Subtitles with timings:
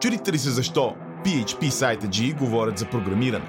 [0.00, 3.46] Чудите ли се защо PHP сайта G говорят за програмиране?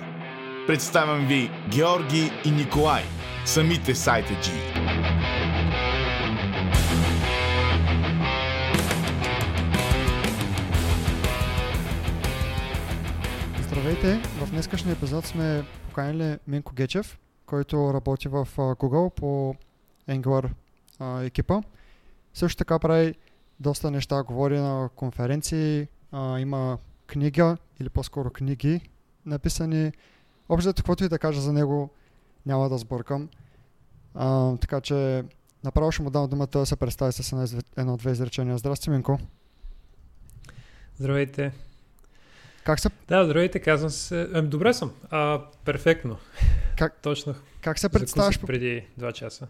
[0.67, 3.03] Представям ви Георги и Николай,
[3.45, 4.49] самите сайта G.
[13.61, 14.21] Здравейте!
[14.39, 19.55] В днескашния епизод сме поканили Минко Гечев, който работи в Google по
[20.09, 20.49] Angular
[21.25, 21.61] екипа.
[22.33, 23.15] Също така прави
[23.59, 28.81] доста неща, говори на конференции, а, има книга или по-скоро книги
[29.25, 29.91] написани.
[30.49, 31.89] Общо каквото и да кажа за него,
[32.45, 33.29] няма да сбъркам.
[34.15, 35.23] А, така че
[35.63, 38.57] направо ще му дам думата да се представи с едно-две изречения.
[38.57, 39.19] Здрасти, Минко.
[40.95, 41.51] Здравейте.
[42.63, 42.89] Как се...
[43.07, 44.29] Да, здравейте, казвам се...
[44.33, 44.91] Ами, добре съм.
[45.09, 46.17] А, перфектно.
[46.77, 47.01] Как...
[47.01, 47.35] Точно.
[47.61, 48.39] Как се представяш?
[48.41, 49.47] преди два часа.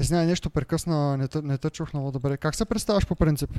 [0.00, 2.36] Извинявай, нещо прекъсна, не, не те чух много добре.
[2.36, 3.50] Как се представяш по принцип?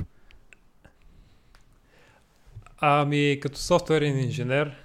[2.78, 4.76] Ами, като софтуерен инженер,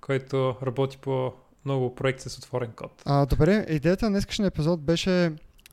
[0.00, 1.32] който работи по
[1.64, 3.02] много проекти с отворен код.
[3.04, 5.32] А, добре, идеята на днескашния епизод беше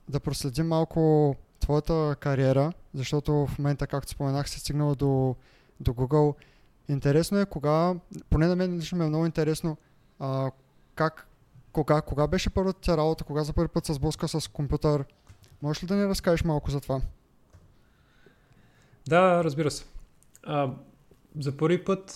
[0.10, 5.36] да проследим малко твоята кариера, защото в момента, както споменах, си стигнал до,
[5.80, 6.36] до Google.
[6.90, 7.94] Интересно е кога,
[8.30, 9.78] поне на мен лично ми е много интересно,
[10.20, 10.52] а,
[10.96, 11.29] как
[11.72, 15.06] кога, кога беше първата ти работа, кога за първи път се сблъска с компютър?
[15.62, 17.02] Можеш ли да ни разкажеш малко за това?
[19.08, 19.86] Да, разбира се.
[20.44, 20.72] А,
[21.40, 22.12] за първи път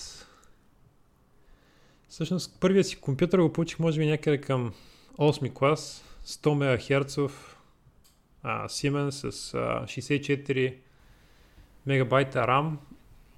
[2.10, 4.73] всъщност първият си компютър го получих може би някъде към
[5.18, 7.17] 8 клас, 100 МГц,
[8.44, 10.78] а, Siemens с а, 64
[11.86, 12.76] мегабайта RAM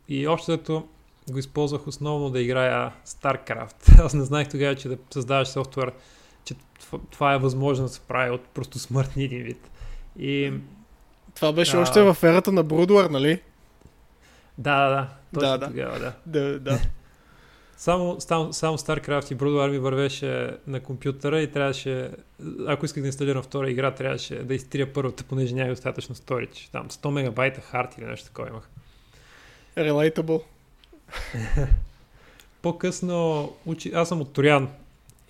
[0.07, 0.88] и още зато
[1.29, 3.99] го използвах основно да играя StarCraft.
[4.05, 5.91] Аз не знаех тогава, че да създаваш софтуер,
[6.43, 6.55] че
[7.11, 9.71] това е възможно да се прави от просто смъртни един вид.
[10.19, 10.53] И,
[11.35, 11.79] това беше а...
[11.79, 13.41] още в ерата на Брудуар, нали?
[14.57, 15.07] Да, да, да.
[15.33, 15.67] Точно да, да.
[15.67, 16.13] тогава, да.
[16.25, 16.79] да, да.
[17.77, 22.11] Само, само, само StarCraft и Brood Army вървеше на компютъра и трябваше,
[22.67, 26.69] ако исках да инсталирам втора игра, трябваше да изтрия първата, понеже няма достатъчно сторич.
[26.71, 28.69] Там 100 мегабайта хард или нещо такова имах.
[29.77, 30.41] Relatable.
[32.61, 33.91] по-късно учи...
[33.93, 34.69] Аз съм от Торян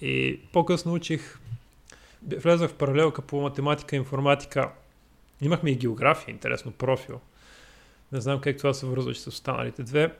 [0.02, 1.40] и по-късно учих
[2.28, 4.72] влезах в паралелка по математика и информатика.
[5.42, 7.20] Имахме и география, интересно профил.
[8.12, 10.14] Не знам как това се връзваше с останалите две.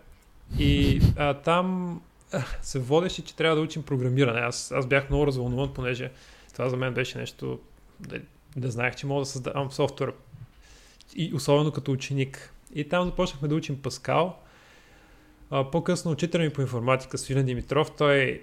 [0.60, 2.02] И а, там
[2.62, 4.40] се водеше, че трябва да учим програмиране.
[4.40, 6.12] Аз, аз бях много развълнуван, понеже
[6.54, 7.60] това за мен беше нещо,
[8.00, 8.22] да,
[8.56, 10.14] да знаех, че мога да създавам софтуер.
[11.16, 12.54] И особено като ученик.
[12.74, 14.40] И там започнахме да учим Паскал.
[15.50, 18.42] По-късно учител ми по информатика, Свилен Димитров, той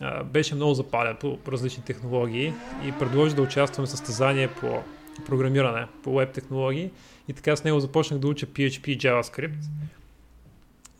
[0.00, 2.52] а, беше много запален по, различни технологии
[2.86, 4.82] и предложи да участваме в състезание по
[5.26, 6.90] програмиране, по веб технологии.
[7.28, 9.56] И така с него започнах да уча PHP и JavaScript.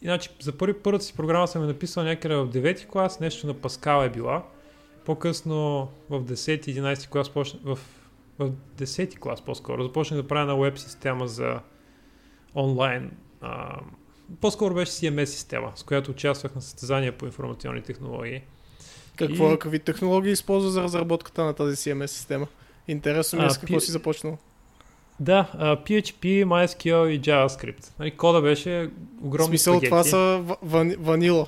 [0.02, 3.54] Иначе за първи първата си програма съм е написал някъде в 9 клас, нещо на
[3.54, 4.42] Pascal е била.
[5.04, 7.78] По-късно в 10-11 клас, в,
[8.38, 11.60] в 10 клас по-скоро, започнах да правя на веб система за
[12.54, 13.80] онлайн а,
[14.40, 18.42] по-скоро беше CMS система, с която участвах на състезания по информационни технологии.
[19.16, 19.58] Какво, и...
[19.58, 22.46] Какви технологии използва за разработката на тази CMS система?
[22.88, 23.78] Интересно ми е с какво P...
[23.78, 24.38] си започнал.
[25.20, 27.92] Да, uh, PHP, MySQL и JavaScript.
[27.98, 28.90] Нали, кода беше
[29.22, 29.46] огромно.
[29.46, 29.90] В смисъл, спагети.
[29.90, 31.46] това са ван, ванила.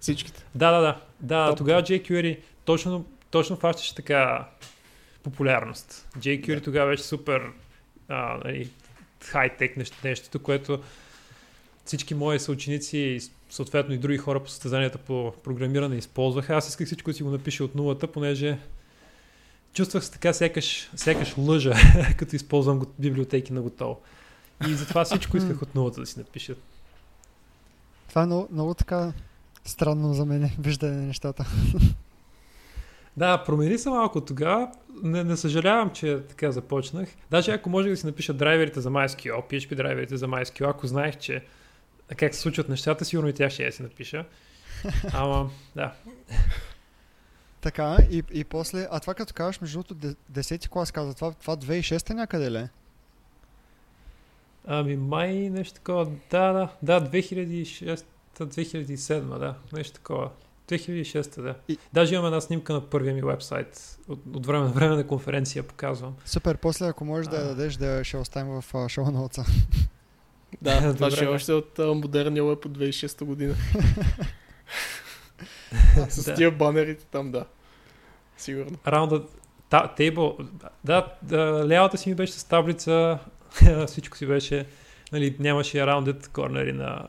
[0.00, 0.44] Всичките.
[0.54, 1.00] Да, да, да.
[1.20, 4.48] Да, тогава jQuery точно, точно фащаше така
[5.22, 6.08] популярност.
[6.18, 6.60] jQuery да.
[6.60, 7.42] тогава беше супер
[8.10, 8.70] uh, нали,
[9.20, 10.82] хай-тек нещо, нещото, което
[11.84, 13.20] всички мои съученици и
[13.50, 16.54] съответно и други хора по състезанията по програмиране използваха.
[16.54, 18.58] Аз исках всичко да си го напиша от нулата, понеже
[19.74, 21.74] чувствах се така сякаш, сякаш лъжа,
[22.18, 24.00] като използвам библиотеки на готово.
[24.68, 26.54] И затова всичко исках от нулата да си напиша.
[28.08, 29.12] Това е много, много така
[29.64, 31.46] странно за мен, виждане на нещата.
[33.16, 34.70] Да, промени се малко тогава.
[35.02, 37.08] Не, не съжалявам, че така започнах.
[37.30, 41.16] Даже ако може да си напиша драйверите за MySQL, PHP драйверите за MySQL, ако знаех,
[41.18, 41.44] че
[42.16, 44.24] как се случват нещата, сигурно и тя ще я си напиша.
[45.12, 45.92] Ама, да.
[47.60, 51.56] Така, и, и после, а това като казваш, между другото, 10 клас каза, това, това
[51.56, 52.68] 2006 някъде ли?
[54.66, 58.04] Ами май нещо такова, да, да, да, 2006
[58.40, 60.30] 2007, да, нещо такова.
[60.68, 61.54] 2006, да.
[61.68, 61.78] И...
[61.92, 63.98] Даже имам една снимка на първия ми вебсайт.
[64.08, 66.14] От, от време на време на конференция показвам.
[66.24, 67.30] Супер, после ако можеш а...
[67.30, 69.44] да я дадеш, да ще оставим в шоу ноуца.
[70.62, 73.54] Да, това ще е още от uh, модерния веб от 2006 година.
[76.08, 76.34] С да.
[76.34, 77.44] тия банерите там, да.
[78.36, 78.78] Сигурно.
[78.86, 79.22] Раунда,
[79.96, 80.38] тейбъл,
[80.84, 83.18] да, да, лявата си ми беше с таблица,
[83.86, 84.66] всичко си беше
[85.12, 87.08] нали, нямаше rounded corner на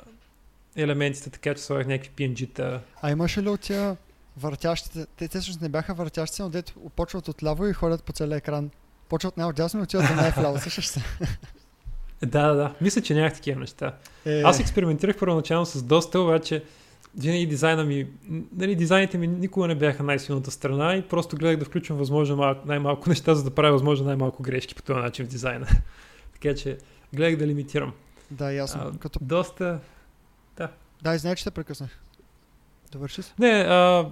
[0.76, 2.82] елементите, така че слагах някакви PNG-та.
[3.02, 3.98] А имаше ли от тия
[4.38, 8.14] въртящите, те, те всъщност не бяха въртящи, но дето почват от ляво и ходят по
[8.14, 8.70] целия екран.
[9.10, 11.04] Почват най-отдясно и отиват до най-вляво, също се.
[12.26, 12.74] Да, да, да.
[12.82, 13.96] Мисля, че нямах такива неща.
[14.26, 16.64] Е, Аз експериментирах първоначално с доста, обаче
[17.18, 18.08] винаги дизайна ми,
[18.58, 22.68] нали, дизайните ми никога не бяха най-силната страна и просто гледах да включвам възможно малко,
[22.68, 25.68] най-малко неща, за да правя възможно най-малко грешки по този начин в дизайна.
[26.34, 26.78] така че
[27.14, 27.94] гледах да лимитирам.
[28.32, 28.82] Да, ясно.
[28.96, 29.20] А, Като...
[29.22, 29.80] Доста...
[31.04, 32.00] Да, извиня, че те прекъснах.
[32.92, 33.34] Довърши се.
[33.40, 34.10] Не, а,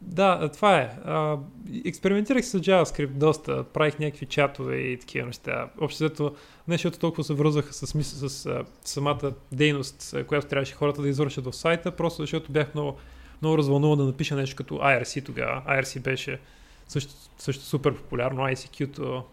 [0.00, 0.96] да, това е.
[1.04, 1.38] А,
[1.84, 5.68] експериментирах с JavaScript доста, правих някакви чатове и такива неща.
[5.80, 6.34] Общо взето,
[6.68, 11.44] не толкова се връзваха с, мис- с а, самата дейност, която трябваше хората да извършат
[11.44, 12.96] в сайта, просто защото бях много,
[13.42, 15.62] много развълнуван да напиша нещо като IRC тогава.
[15.68, 16.40] IRC беше
[16.88, 19.24] също, също супер популярно, ICQ-то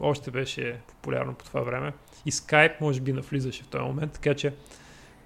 [0.00, 1.92] още беше популярно по това време.
[2.26, 4.54] И Skype може би навлизаше в този момент, така че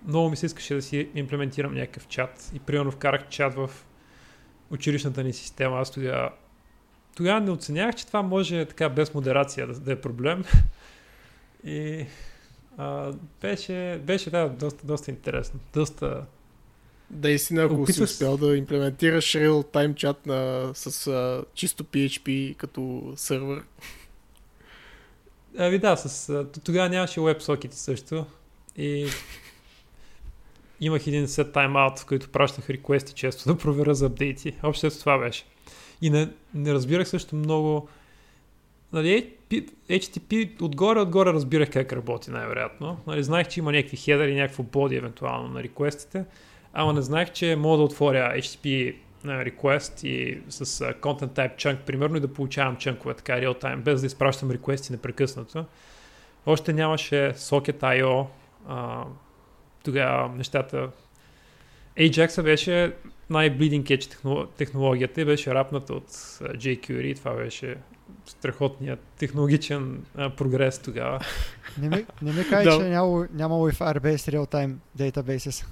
[0.06, 2.50] много ми се искаше да си имплементирам някакъв чат.
[2.54, 3.70] И примерно вкарах чат в
[4.70, 5.78] училищната ни система.
[5.78, 6.31] Аз тогава,
[7.17, 10.44] тогава не оценявах, че това може така без модерация да, да е проблем.
[11.64, 12.06] И
[12.76, 15.61] а, беше, беше да, доста, доста интересно.
[15.75, 16.26] Доста...
[17.11, 22.56] Да, истина, ако си Опитваш- успял да имплементираш real-time чат на, с а, чисто PHP
[22.56, 23.62] като сервер.
[25.58, 28.26] Ами да, с, тогава нямаше WebSocket също.
[28.76, 29.06] И
[30.80, 34.56] имах един set timeout, в който пращах реквести често да проверя за апдейти.
[34.62, 35.44] Общо това беше.
[36.02, 37.88] И не, не разбирах също много...
[38.92, 39.32] Нали,
[39.90, 43.00] HTTP отгоре-отгоре разбирах как работи най-вероятно.
[43.06, 46.24] Нали, знаех, че има някакви хедери, някакво боди евентуално на реквестите,
[46.72, 48.94] ама не знаех, че мога да отворя HTTP
[49.24, 54.00] request и с content type chunk, примерно, и да получавам чънкове така real time, без
[54.00, 55.64] да изпращам реквести непрекъснато.
[56.46, 58.26] Още нямаше Socket.io,
[59.84, 60.90] тогава нещата...
[61.98, 62.92] Ajax беше
[63.30, 66.08] edge технолог- технологията и беше рапната от
[66.40, 67.16] jQuery.
[67.16, 67.76] Това беше
[68.26, 71.20] страхотният технологичен а, прогрес тогава.
[71.78, 75.64] Не ми, не ми кажа, че нямало, нямало и в Firebase Real-Time Databases.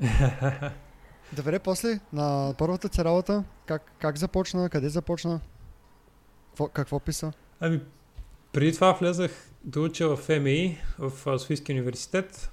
[1.32, 5.40] Добре, после на първата ти работа, как, как започна, къде започна,
[6.50, 7.32] какво, какво писа?
[7.60, 7.80] Ами,
[8.52, 9.30] преди това влезах
[9.64, 12.50] да уча в МИ, в Софийския университет.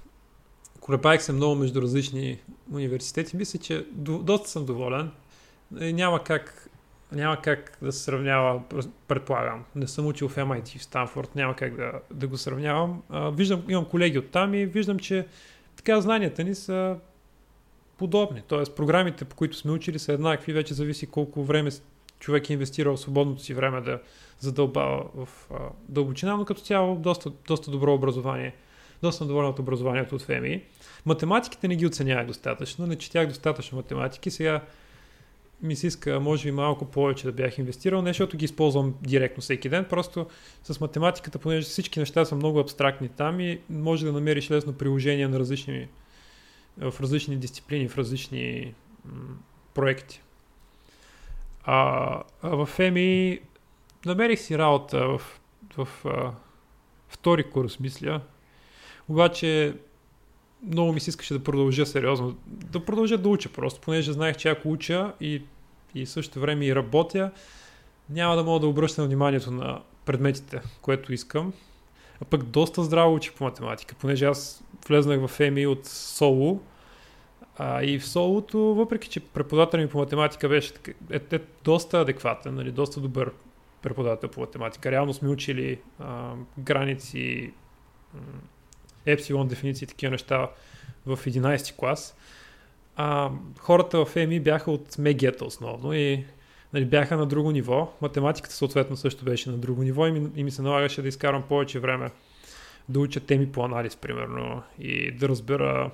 [0.88, 2.38] Колебаех се много между различни
[2.72, 3.36] университети.
[3.36, 5.10] Мисля, че до, доста съм доволен.
[5.80, 6.70] Е, Няма как,
[7.12, 8.62] няма как да се сравнява,
[9.08, 9.64] предполагам.
[9.74, 13.02] Не съм учил в MIT в Станфорд, няма как да, да го сравнявам.
[13.08, 15.26] А, виждам, имам колеги от там и виждам, че
[15.76, 16.96] така знанията ни са
[17.98, 18.42] подобни.
[18.48, 20.52] Тоест, програмите, по които сме учили, са еднакви.
[20.52, 21.70] Вече зависи колко време
[22.18, 24.00] човек е инвестирал в свободното си време да
[24.40, 25.54] задълбава в а,
[25.88, 28.54] дълбочина, но като цяло доста, доста добро образование.
[29.02, 30.62] Доста доволен от образованието от ФМИ.
[31.06, 34.30] Математиките не ги оценявах достатъчно, не четях достатъчно математики.
[34.30, 34.60] Сега
[35.62, 39.40] ми се иска, може би малко повече да бях инвестирал, не защото ги използвам директно
[39.40, 40.26] всеки ден, просто
[40.64, 45.28] с математиката, понеже всички неща са много абстрактни там и може да намериш лесно приложение
[45.28, 45.88] на различни,
[46.78, 48.74] в различни дисциплини, в различни
[49.74, 50.22] проекти.
[51.64, 53.40] А, а в ФМИ
[54.06, 55.40] намерих си работа в,
[55.76, 56.32] в а,
[57.08, 58.20] втори курс, мисля.
[59.08, 59.74] Обаче
[60.62, 62.36] много ми се искаше да продължа сериозно.
[62.46, 65.42] Да продължа да уча просто, понеже знаех, че ако уча и,
[65.94, 67.30] и също време и работя,
[68.10, 71.52] няма да мога да обръщам вниманието на предметите, което искам.
[72.22, 76.60] А пък доста здраво учих по математика, понеже аз влезнах в ЕМИ от соло.
[77.58, 80.74] А, и в солото, въпреки че преподавателят ми по математика беше
[81.10, 83.32] е, е, доста адекватен, нали, доста добър
[83.82, 84.90] преподавател по математика.
[84.90, 87.52] Реално сме учили а, граници,
[89.06, 90.48] епсилон дефиниции и такива неща
[91.06, 92.16] в 11 клас.
[92.96, 96.24] А, хората в ЕМИ бяха от мегията основно и
[96.72, 97.92] нали, бяха на друго ниво.
[98.00, 101.42] Математиката съответно също беше на друго ниво и ми, и ми се налагаше да изкарам
[101.42, 102.10] повече време
[102.88, 105.90] да уча теми по анализ, примерно, и да разбера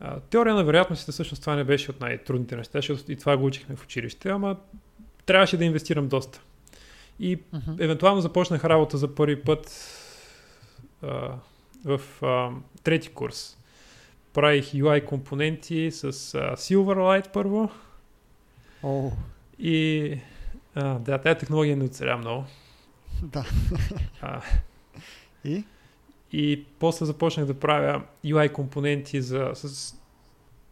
[0.00, 3.46] а, теория на вероятностите, всъщност това не беше от най-трудните неща, защото и това го
[3.46, 4.56] учихме в училище, ама
[5.26, 6.40] трябваше да инвестирам доста.
[7.20, 7.72] И Мгм.
[7.78, 9.70] евентуално започнах работа за първи път
[11.02, 11.34] а,
[11.84, 12.50] в а,
[12.82, 13.56] трети курс.
[14.32, 16.08] Правих UI компоненти с а,
[16.56, 17.70] Silverlight първо
[18.82, 19.10] О,
[19.58, 20.18] и
[20.74, 22.44] а, да, тази технология не оцеля много.
[23.22, 23.46] да.
[24.20, 24.42] А,
[25.44, 25.64] И?
[26.32, 29.94] и после започнах да правя UI компоненти за, с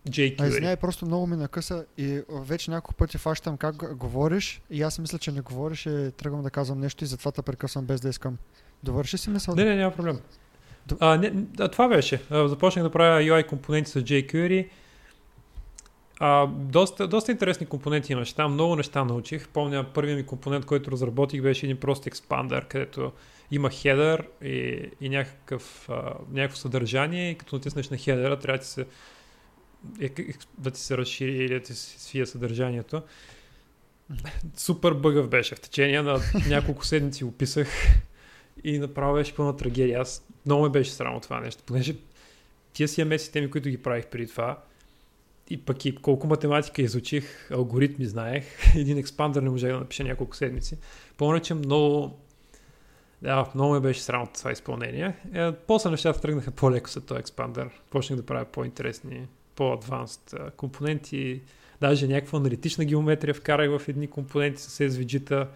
[0.06, 0.48] А, jQuery.
[0.48, 4.98] извиняй, просто много ми накъса и а, вече няколко пъти фащам как говориш и аз
[4.98, 8.08] мисля, че не говориш и тръгвам да казвам нещо и затова те прекъсвам без да
[8.08, 8.38] искам.
[8.82, 9.54] Довърши си мисъл.
[9.54, 10.20] Не, не, няма проблем.
[11.00, 12.22] А, не, а, това беше.
[12.30, 14.68] А, започнах да правя UI компоненти с jQuery.
[16.20, 19.48] А, доста, доста интересни компоненти имаше там, много неща научих.
[19.48, 23.12] Помня първият ми компонент, който разработих беше един прост експандър, където
[23.50, 28.62] има хедър и, и някакъв, а, някакво съдържание и като натиснеш на хедъра трябва да
[28.62, 28.86] ти се,
[30.58, 33.02] да ти се разшири или да ти се свие съдържанието.
[34.56, 35.54] Супер бъгъв беше.
[35.54, 37.68] В течение на няколко седмици описах
[38.64, 40.00] и направо беше пълна трагедия.
[40.00, 41.96] Аз много ме беше срамо това нещо, понеже
[42.72, 44.62] тия ами системи, които ги правих преди това,
[45.50, 48.44] и пък и колко математика изучих, алгоритми знаех,
[48.76, 50.78] един експандър не можех да напиша няколко седмици.
[51.16, 52.18] Помня, че много
[53.22, 55.16] да, много ме беше срам от това изпълнение.
[55.34, 57.68] Е, после нещата тръгнаха по-леко след този експандър.
[57.90, 59.26] Почнах да правя по-интересни,
[59.56, 61.40] по-адванст компоненти.
[61.80, 65.48] Даже някаква аналитична геометрия вкарах в едни компоненти с SVG-та,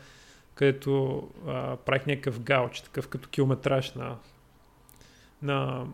[0.55, 4.17] където а, правих някакъв гауч, такъв като километраж на,
[5.43, 5.87] на,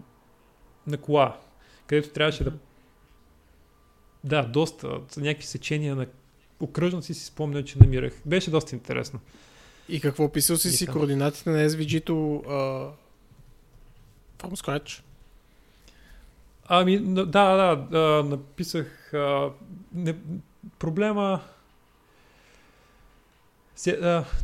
[0.87, 1.38] на кола,
[1.87, 2.52] където трябваше да
[4.25, 5.00] да, доста.
[5.17, 6.07] Някакви сечения на
[6.61, 8.12] окръжности си спомня, че намирах.
[8.26, 9.21] Беше доста интересно.
[9.88, 12.90] И какво писал си си координатите на SVG-то uh,
[14.38, 15.02] from scratch?
[16.64, 19.14] Ами, да, да, да, написах.
[19.14, 19.50] А,
[19.93, 20.17] не,
[20.79, 21.40] проблема.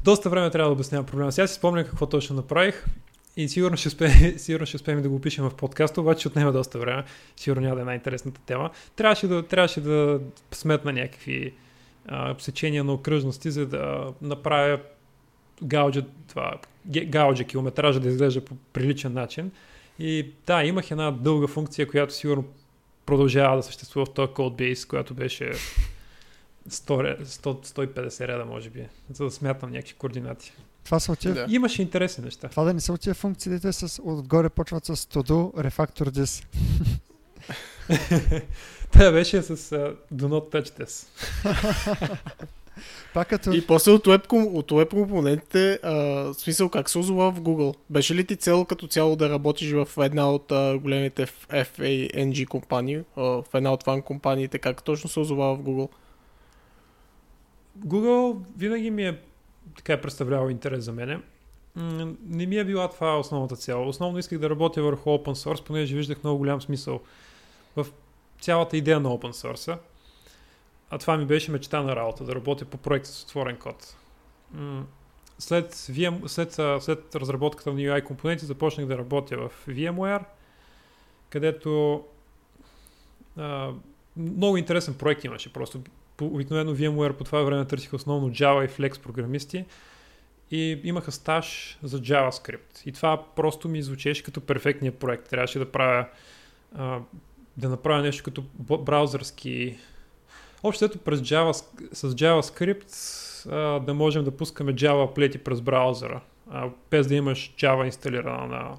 [0.05, 1.33] Доста време трябва да обяснявам проблема.
[1.33, 2.85] Сега си спомня какво точно направих
[3.37, 6.79] и сигурно ще, успеем, сигурно ще успеем да го опишем в подкаста, обаче отнема доста
[6.79, 7.05] време.
[7.37, 8.71] Сигурно няма да е най-интересната тема.
[8.97, 11.55] Трябваше да, трябваше да сметна някакви
[12.09, 14.81] а, сечения на окръжности, за да направя
[15.63, 16.55] гауджа, това,
[16.87, 19.51] гауджа километража да изглежда по приличен начин.
[19.99, 22.45] И да, имах една дълга функция, която сигурно
[23.07, 25.53] продължава да съществува в този codebase, която беше
[26.71, 30.53] 100, 100, 150 реда, може би, за да смятам някакви координати.
[30.85, 31.35] Това са отива.
[31.35, 31.47] Да.
[31.49, 32.49] Имаше интересни неща.
[32.49, 36.45] Това да не са отива функциите с отгоре почват с to do refactor this.
[38.93, 41.07] Това беше с uh, do not touch this.
[43.15, 43.53] Пак като...
[43.53, 47.77] И после от web, от web компонентите, а, смисъл как се озова в Google?
[47.91, 53.01] Беше ли ти цел като цяло да работиш в една от а, големите FANG компании,
[53.17, 55.89] а, в една от фан компаниите, как точно се озова в Google?
[57.79, 59.21] Google винаги ми е
[59.77, 61.21] така е представлявал интерес за мене.
[62.27, 63.89] Не ми е била това основната цел.
[63.89, 67.01] Основно исках да работя върху open source, понеже виждах много голям смисъл
[67.77, 67.87] в
[68.41, 69.79] цялата идея на open source.
[70.91, 73.97] А това ми беше мечта на работа, да работя по проект с отворен код.
[75.39, 76.53] След, VM, след,
[76.83, 80.25] след разработката на UI компоненти започнах да работя в VMware,
[81.31, 82.05] където
[83.37, 83.73] а,
[84.17, 85.53] много интересен проект имаше.
[85.53, 85.81] Просто
[86.21, 89.65] обикновено VMware по това време търсиха основно Java и Flex програмисти
[90.51, 92.87] и имаха стаж за JavaScript.
[92.87, 95.29] И това просто ми звучеше като перфектния проект.
[95.29, 96.07] Трябваше да правя
[97.57, 99.79] да направя нещо като браузърски
[100.63, 101.53] Общото през Java,
[101.93, 106.21] с JavaScript да можем да пускаме Java плети през браузъра,
[106.91, 108.77] без да имаш Java инсталирана на,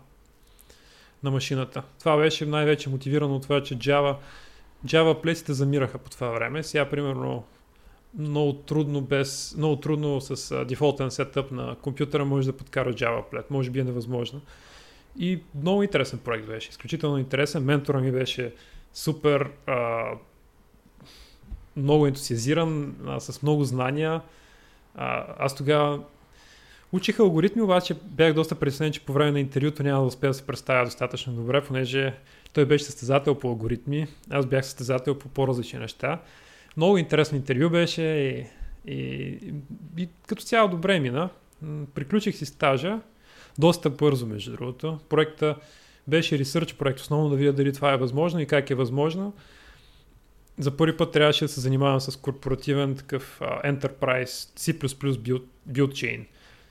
[1.24, 1.84] на машината.
[2.00, 4.16] Това беше най-вече мотивирано от това, че Java
[4.86, 6.64] Java плетите замираха по това време.
[6.64, 7.44] Сега, примерно,
[8.18, 13.52] много трудно, без, много трудно с дефолтен сетъп на компютъра може да подкара Java плет.
[13.52, 14.42] Може би е невъзможно.
[15.20, 16.70] И много интересен проект беше.
[16.70, 17.64] Изключително интересен.
[17.64, 18.54] Ментора ми беше
[18.94, 20.06] супер а,
[21.76, 24.22] много ентусиазиран, а, с много знания.
[24.96, 26.04] А, аз тогава
[26.92, 30.34] учих алгоритми, обаче бях доста притеснен, че по време на интервюто няма да успея да
[30.34, 32.14] се представя достатъчно добре, понеже
[32.54, 36.22] той беше състезател по алгоритми, аз бях състезател по по-различни неща.
[36.78, 38.46] Много интересно интервю беше и,
[38.94, 39.54] и,
[39.98, 41.30] и като цяло добре мина.
[41.96, 43.00] Приключих си стажа,
[43.58, 45.00] доста бързо между другото.
[45.10, 45.56] Проекта
[46.08, 49.34] беше ресърч проект, основно да видя дали това е възможно и как е възможно.
[50.60, 55.92] За първи път трябваше да се занимавам с корпоративен такъв uh, Enterprise C++ build, build
[55.92, 56.26] chain.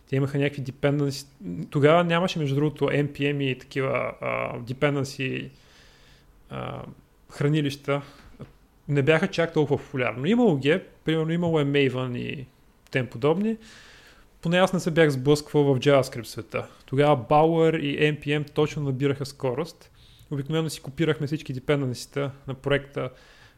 [0.09, 1.27] Те имаха някакви dependency.
[1.71, 5.51] Тогава нямаше, между другото, NPM и такива uh, dependency
[6.51, 6.83] а,
[7.31, 8.03] хранилища
[8.89, 10.31] не бяха чак толкова популярни.
[10.31, 12.47] Имало ги, примерно имало е Maven и
[12.91, 13.57] тем подобни,
[14.43, 16.69] поне аз не се бях сблъсквал в JavaScript света.
[16.87, 19.91] Тогава Bower и NPM точно набираха скорост.
[20.31, 23.11] Обикновено си копирахме всички депенденсита на проекта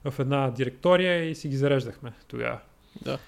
[0.04, 2.58] в една директория и си ги зареждахме тогава.
[3.02, 3.18] Да.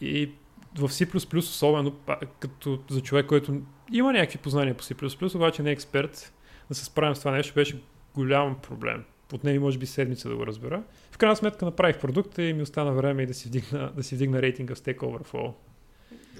[0.00, 0.30] И
[0.78, 1.92] в C++, особено
[2.38, 3.60] като за човек, който
[3.92, 6.32] има някакви познания по C++, обаче не е експерт,
[6.68, 7.80] да се справим с това нещо беше
[8.14, 9.04] голям проблем.
[9.34, 10.82] Отнеми може би седмица да го разбера.
[11.10, 14.14] В крайна сметка направих продукта и ми остана време и да си вдигна, да си
[14.14, 15.52] вдигна рейтинга в Stack Overflow.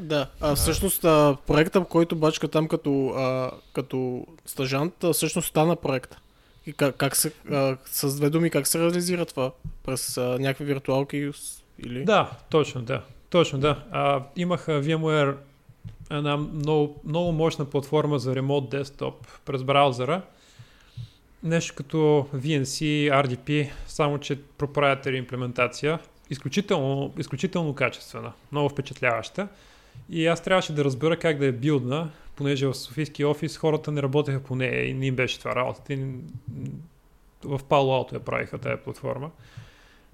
[0.01, 5.77] Да, а всъщност а, проекта, който бачка там като, а, като стажант, а, всъщност стана
[5.77, 6.17] проект.
[6.67, 9.53] И как, как се, а, с две думи, как се реализира това?
[9.85, 11.31] През а, някакви виртуалки
[11.79, 12.05] или?
[12.05, 13.03] Да, точно, да.
[13.31, 13.85] Точно, да.
[13.91, 15.37] А, имах VMware
[16.11, 20.23] една много, много мощна платформа за ремонт десктоп през браузъра.
[21.43, 22.85] Нещо като VNC,
[23.25, 25.99] RDP, само че proprietary имплементация.
[26.31, 29.49] Изключително, изключително качествена, много впечатляваща.
[30.11, 34.03] И аз трябваше да разбера как да я билдна, понеже в Софийски офис хората не
[34.03, 35.93] работеха по нея и не им беше това работата.
[35.93, 35.97] И
[37.45, 39.31] в Palo Alto я правиха тази платформа.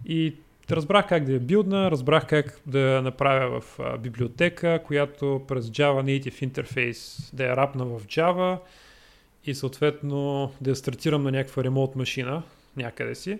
[0.06, 0.34] И
[0.70, 6.02] разбрах как да я билдна, разбрах как да я направя в библиотека, която през Java
[6.02, 8.58] Native Interface да я рапна в Java
[9.44, 12.42] и съответно да я стартирам на някаква ремонт машина
[12.76, 13.38] някъде си.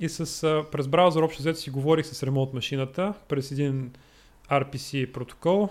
[0.00, 3.92] И с, през браузър общо взето си говорих с ремонт машината през един
[4.50, 5.68] RPC протокол.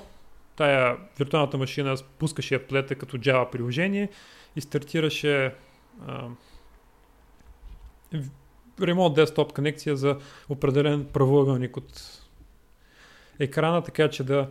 [0.56, 4.10] Тая виртуалната машина пускаше аплета като Java приложение
[4.56, 5.54] и стартираше
[8.82, 10.18] ремонт десктоп конекция за
[10.50, 12.22] определен правоъгълник от
[13.40, 14.48] екрана, така че да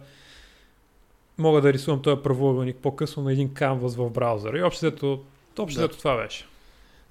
[1.39, 4.59] мога да рисувам този правоъгълник по-късно на един канвас в браузъра.
[4.59, 4.91] И общо
[5.81, 5.89] да.
[5.89, 6.47] това беше.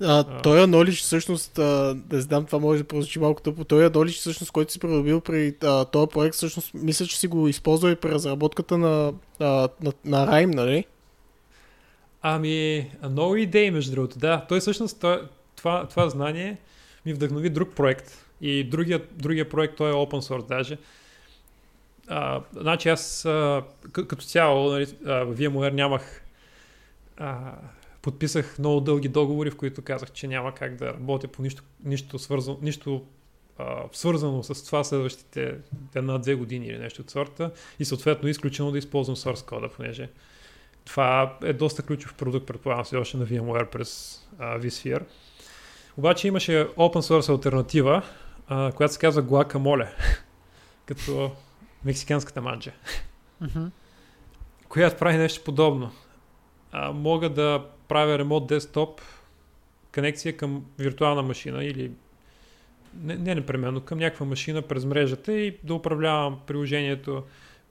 [0.01, 0.41] А, а.
[0.41, 4.51] Той knowledge всъщност, а, да знам, това може да прозвучи малко тъпо, той knowledge всъщност,
[4.51, 8.12] който си придобил при а, този проект, всъщност мисля, че си го използвал и при
[8.12, 10.86] разработката на, а, на, на Rime, нали?
[12.22, 14.45] Ами, много идеи, между другото, да.
[14.50, 15.22] Той всъщност, той,
[15.55, 16.57] това, това знание
[17.05, 18.25] ми вдъхнови друг проект.
[18.41, 20.77] И другия, другия проект, той е open source даже.
[22.07, 26.24] А, значи аз а, като цяло нали, в VMware нямах
[27.17, 27.53] а,
[28.01, 32.19] подписах много дълги договори, в които казах, че няма как да работя по нищо, нищо,
[32.19, 33.05] свързано, нищо
[33.57, 35.55] а, свързано с това следващите
[35.95, 40.09] една-две години или нещо от сорта и съответно изключено да използвам source кода, понеже
[40.85, 45.03] това е доста ключов продукт, предполагам се още на VMware през а, vSphere.
[45.97, 48.03] Обаче имаше open source альтернатива,
[48.47, 49.88] а, която се казва Guacamole,
[50.86, 51.31] като
[51.86, 52.71] мексиканската манджа,
[53.43, 53.69] mm-hmm.
[54.69, 55.91] която прави нещо подобно.
[56.71, 59.01] А, мога да правя ремонт десктоп
[59.93, 61.91] конекция към виртуална машина или
[62.93, 67.23] не, не непременно, към някаква машина през мрежата и да управлявам приложението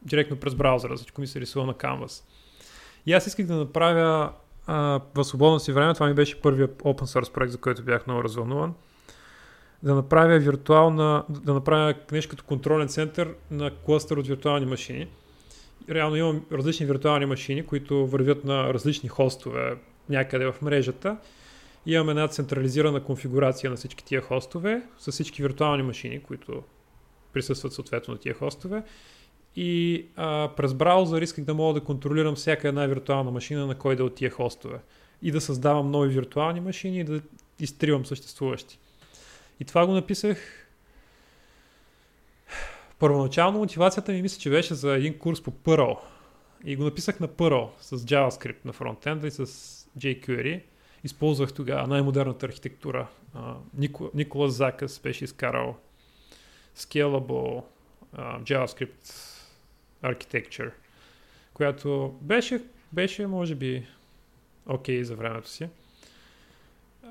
[0.02, 2.22] директно през браузъра, всичко ми се рисува на Canvas.
[3.06, 4.32] И аз исках да направя
[4.68, 8.24] в свободно си време, това ми беше първият open source проект, за който бях много
[8.24, 8.74] развълнуван,
[9.82, 15.08] да направя виртуална, да направя нещо като контролен център на кластър от виртуални машини.
[15.90, 19.76] Реално имам различни виртуални машини, които вървят на различни хостове
[20.08, 21.16] някъде в мрежата.
[21.86, 26.62] Имаме една централизирана конфигурация на всички тия хостове, с всички виртуални машини, които
[27.32, 28.82] присъстват съответно на тия хостове
[29.56, 33.96] и а, през браузър исках да мога да контролирам всяка една виртуална машина на кой
[33.96, 34.78] да от тия хостове
[35.22, 37.20] и да създавам нови виртуални машини и да
[37.60, 38.78] изтривам съществуващи.
[39.60, 40.66] И това го написах
[42.98, 45.98] първоначално мотивацията ми мисля, че беше за един курс по Perl.
[46.64, 49.46] И го написах на Perl с JavaScript на фронтенда и с
[49.98, 50.62] jQuery.
[51.04, 53.06] Използвах тогава най-модерната архитектура.
[53.74, 55.76] Никола, Никола Закъс беше изкарал
[56.76, 57.62] Scalable
[58.16, 59.33] JavaScript
[60.04, 60.70] Architecture,
[61.54, 62.62] която беше,
[62.92, 63.86] беше може би
[64.66, 65.68] окей okay за времето си.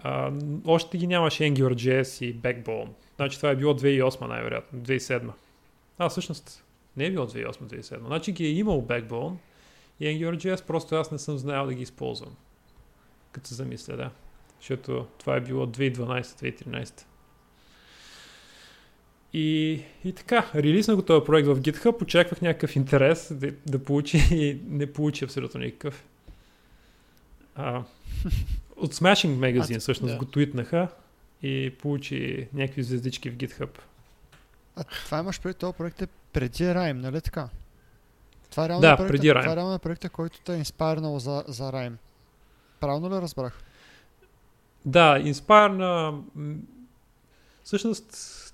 [0.01, 0.31] А,
[0.65, 2.89] още ги нямаше AngularJS и Backbone.
[3.15, 5.31] Значи това е било 2008 най-вероятно, 2007.
[5.97, 6.63] А, всъщност
[6.97, 8.05] не е било 2008-2007.
[8.05, 9.35] Значи ги е имал Backbone
[9.99, 12.35] и AngularJS, просто аз не съм знаел да ги използвам.
[13.31, 14.11] Като се замисля, да.
[14.59, 17.05] Защото това е било 2012-2013.
[19.33, 24.17] И, и така, релизнах го този проект в GitHub, очаквах някакъв интерес да, да получи
[24.31, 26.03] и не получи абсолютно никакъв.
[27.55, 27.83] А,
[28.77, 30.17] от Smashing Magazine всъщност да.
[30.17, 30.87] го твитнаха
[31.43, 33.69] и получи някакви звездички в GitHub.
[34.75, 37.49] А това имаш преди този проект е преди Rime, нали така?
[38.51, 39.41] Това е реално да, проекта, преди Rime.
[39.41, 41.95] Това е реално проекта, който те е инспайрнал за, за Rime.
[42.79, 43.61] Правилно ли разбрах?
[44.85, 46.21] Да, инспайрна...
[47.63, 48.05] Всъщност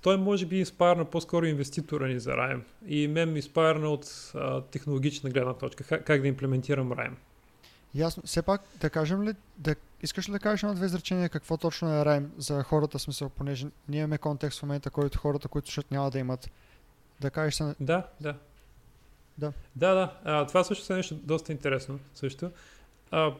[0.01, 2.61] той може би инспайрна по-скоро инвеститора ни за Rime.
[2.87, 5.83] И мен ми инспайрна от а, технологична гледна точка.
[5.83, 7.15] Как, как да имплементирам Rime.
[7.95, 8.23] Ясно.
[8.25, 11.89] Все пак да кажем ли, да, искаш ли да кажеш на две изречения какво точно
[11.89, 15.81] е Rime за хората, смисъл, понеже ние имаме контекст в момента, който хората, които ще
[15.91, 16.49] няма да имат.
[17.19, 17.75] Да кажеш се...
[17.79, 18.35] Да, да.
[19.37, 19.53] Да.
[19.75, 20.13] Да, да.
[20.23, 21.99] А, това също е нещо доста интересно.
[22.15, 22.51] Също
[23.11, 23.33] а,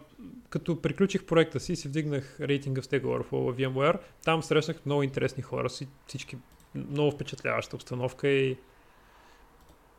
[0.50, 5.04] като приключих проекта си, си вдигнах рейтинга в Stack Overflow в VMware, там срещнах много
[5.04, 5.70] интересни хора,
[6.08, 6.38] всички
[6.76, 8.58] много впечатляваща обстановка и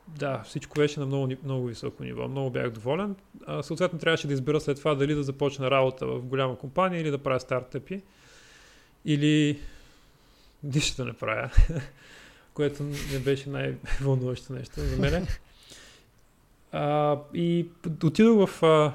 [0.09, 2.28] да, всичко беше на много, много високо ниво.
[2.28, 3.16] Много бях доволен.
[3.46, 7.11] А, съответно, трябваше да избера след това дали да започна работа в голяма компания или
[7.11, 8.02] да правя стартъпи.
[9.04, 9.61] Или
[10.62, 11.50] нищо да не правя.
[12.54, 15.26] което не беше най-вълнуващо нещо за мен.
[16.72, 17.66] А, и
[18.04, 18.92] отидох в, а,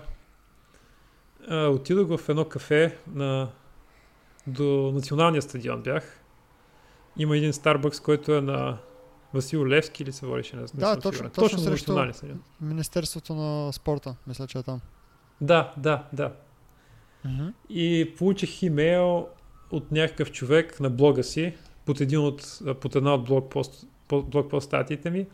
[1.48, 3.48] а, отидох в едно кафе на,
[4.48, 6.22] до националния стадион бях.
[7.18, 8.78] Има един Starbucks, който е на
[9.34, 10.62] Васил Левски или се водеше, не.
[10.74, 11.32] Да, точно- сигурен.
[11.32, 12.42] точно точно срещу- стадион.
[12.62, 14.82] Министерството на спорта, мисля, че е там.
[15.42, 16.34] Да, да, да.
[17.70, 19.28] И получих имейл
[19.72, 21.56] от някакъв човек на блога си,
[21.86, 25.28] под, един от, под една от блог пост, по- блог пост статиите ми.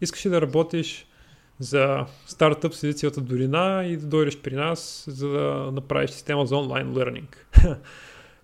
[0.00, 1.06] Искаш ли да работиш
[1.58, 6.56] за стартъп с езицията Долина и да дойдеш при нас, за да направиш система за
[6.56, 7.36] онлайн learning.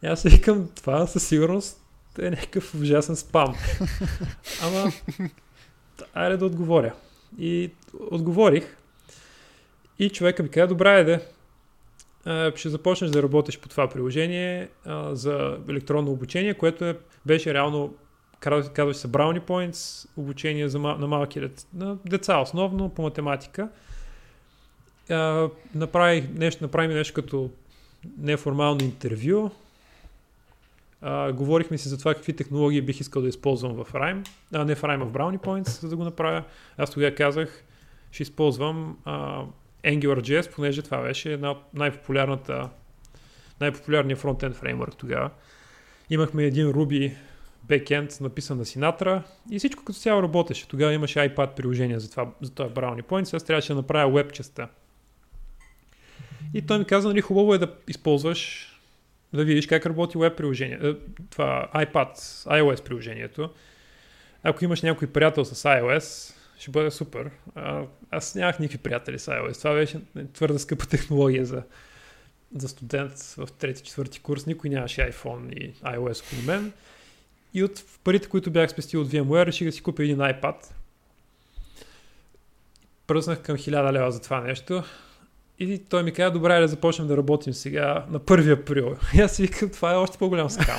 [0.02, 1.80] И аз викам, това със сигурност
[2.18, 3.54] е някакъв ужасен спам.
[4.62, 4.92] Ама,
[6.14, 6.94] айде да отговоря.
[7.38, 7.70] И
[8.10, 8.76] отговорих.
[9.98, 11.20] И човека ми каза, добре, еде,
[12.56, 17.94] ще започнеш да работиш по това приложение а, за електронно обучение, което е, беше реално,
[18.40, 21.66] казва казва се Brownie Points, обучение за, на малки деца,
[22.06, 23.68] деца, основно по математика.
[25.10, 27.50] А, направих нещо, направим нещо като
[28.18, 29.50] неформално интервю.
[31.02, 34.74] А, говорихме си за това какви технологии бих искал да използвам в Rime, а не
[34.74, 36.44] в Rime, а в Brownie Points, за да го направя.
[36.78, 37.64] Аз тогава казах,
[38.10, 39.44] ще използвам а,
[39.84, 42.68] AngularJS, понеже това беше една от най-популярната
[43.60, 45.30] най-популярният фронтенд фреймворк тогава.
[46.10, 47.14] Имахме един Ruby
[47.64, 50.68] бекенд, написан на Sinatra и всичко като цяло работеше.
[50.68, 54.32] Тогава имаше iPad приложение за, това, за това Brownie Points, аз трябваше да направя веб
[54.32, 54.68] частта.
[56.54, 58.66] И той ми каза, нали, хубаво е да използваш,
[59.32, 60.78] да видиш как работи веб приложение.
[60.82, 60.94] Е,
[61.30, 62.14] Това iPad,
[62.46, 63.50] iOS приложението.
[64.42, 67.30] Ако имаш някой приятел с iOS, ще бъде супер.
[67.54, 69.58] А, аз нямах никакви приятели с iOS.
[69.58, 70.00] Това беше
[70.32, 71.62] твърде скъпа технология за,
[72.56, 74.46] за студент в трети-четвърти курс.
[74.46, 76.72] Никой нямаше iPhone и iOS около мен.
[77.54, 80.54] И от парите, които бях спестил от VMware, реших да си купя един iPad.
[83.06, 84.82] Пръснах към 1000 лева за това нещо.
[85.58, 88.96] И той ми каза, добре, да започнем да работим сега на 1 април.
[89.14, 90.78] И аз си викам, това е още по-голям скам.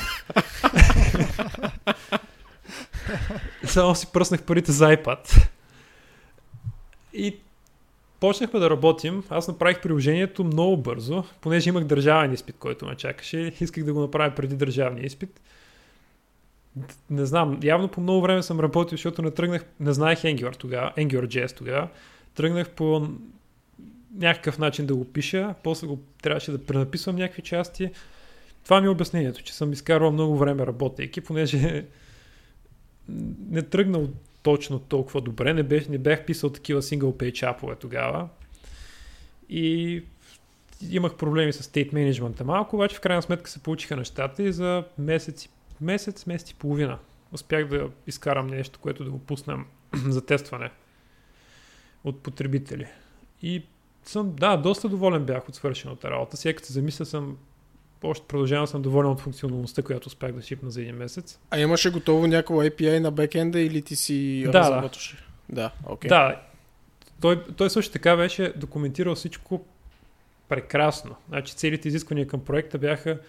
[3.65, 5.47] Само си пръснах парите за iPad.
[7.13, 7.37] И
[8.19, 9.23] почнахме да работим.
[9.29, 13.53] Аз направих приложението много бързо, понеже имах държавен изпит, който ме чакаше.
[13.61, 15.41] Исках да го направя преди държавния изпит.
[17.09, 20.93] Не знам, явно по много време съм работил, защото не тръгнах, не знаех Angular тогава,
[20.97, 21.87] AngularJS тогава.
[22.35, 23.07] Тръгнах по
[24.15, 27.91] някакъв начин да го пиша, после го трябваше да пренаписвам някакви части.
[28.63, 31.85] Това ми е обяснението, че съм изкарвал много време работейки, понеже
[33.49, 34.07] не тръгнал
[34.43, 38.29] точно толкова добре, не, бех, не бях писал такива single page апове тогава.
[39.49, 40.03] И
[40.89, 44.83] имах проблеми с state management малко, обаче в крайна сметка се получиха нещата и за
[44.97, 45.49] месец,
[45.81, 46.97] месец, месец и половина
[47.31, 49.65] успях да изкарам нещо, което да го пуснем
[50.07, 50.71] за тестване
[52.03, 52.87] от потребители.
[53.41, 53.63] И
[54.03, 56.37] съм, да, доста доволен бях от свършената работа.
[56.37, 57.37] Сега като се замисля съм,
[58.03, 61.39] още продължавам съм доволен от функционалността, която успях да шипна за един месец.
[61.51, 65.17] А имаше готово някакво API на бекенда или ти си Да, разработваше?
[65.49, 66.09] Да, окей.
[66.09, 66.41] Да,
[67.21, 69.65] той, той също така беше документирал всичко
[70.49, 71.15] прекрасно.
[71.29, 73.19] Значи целите изисквания към проекта бяха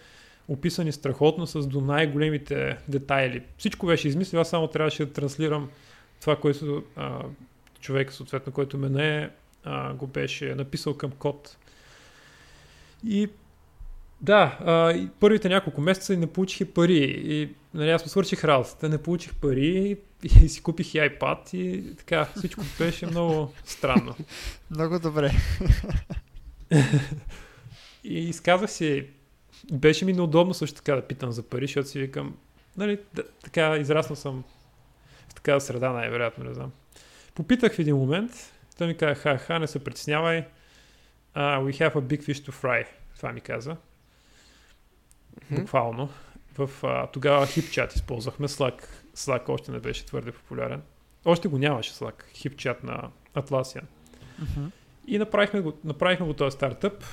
[0.47, 3.43] описани страхотно с до най-големите детайли.
[3.57, 5.69] Всичко беше измислил, аз само трябваше да транслирам
[6.21, 7.19] това, което а,
[7.79, 9.29] човек, съответно, който ме не
[9.63, 11.57] а, го беше написал към код.
[13.07, 13.29] И
[14.21, 17.15] да, а, и първите няколко месеца не получих и пари.
[17.25, 21.55] И нали, аз му свърших работата, не получих пари и, и си купих и iPad
[21.55, 24.15] и така, всичко беше много странно.
[24.71, 25.31] Много добре.
[28.03, 29.05] И изказах си,
[29.71, 32.37] беше ми неудобно също така да питам за пари, защото си викам,
[32.77, 34.43] нали, да, така израснал съм
[35.29, 36.71] в такава среда, най-вероятно, не знам.
[37.35, 38.31] Попитах в един момент,
[38.77, 40.45] той ми каза, ха-ха, не се притеснявай,
[41.35, 43.77] uh, we have a big fish to fry, това ми каза,
[45.51, 46.09] буквално.
[46.57, 50.81] В, а, тогава HipChat използвахме, Slack, Slack още не беше твърде популярен.
[51.25, 53.83] Още го нямаше Slack, HipChat на Atlassian.
[54.39, 54.65] Мгм.
[55.07, 57.03] И направихме го, направихме го този стартъп.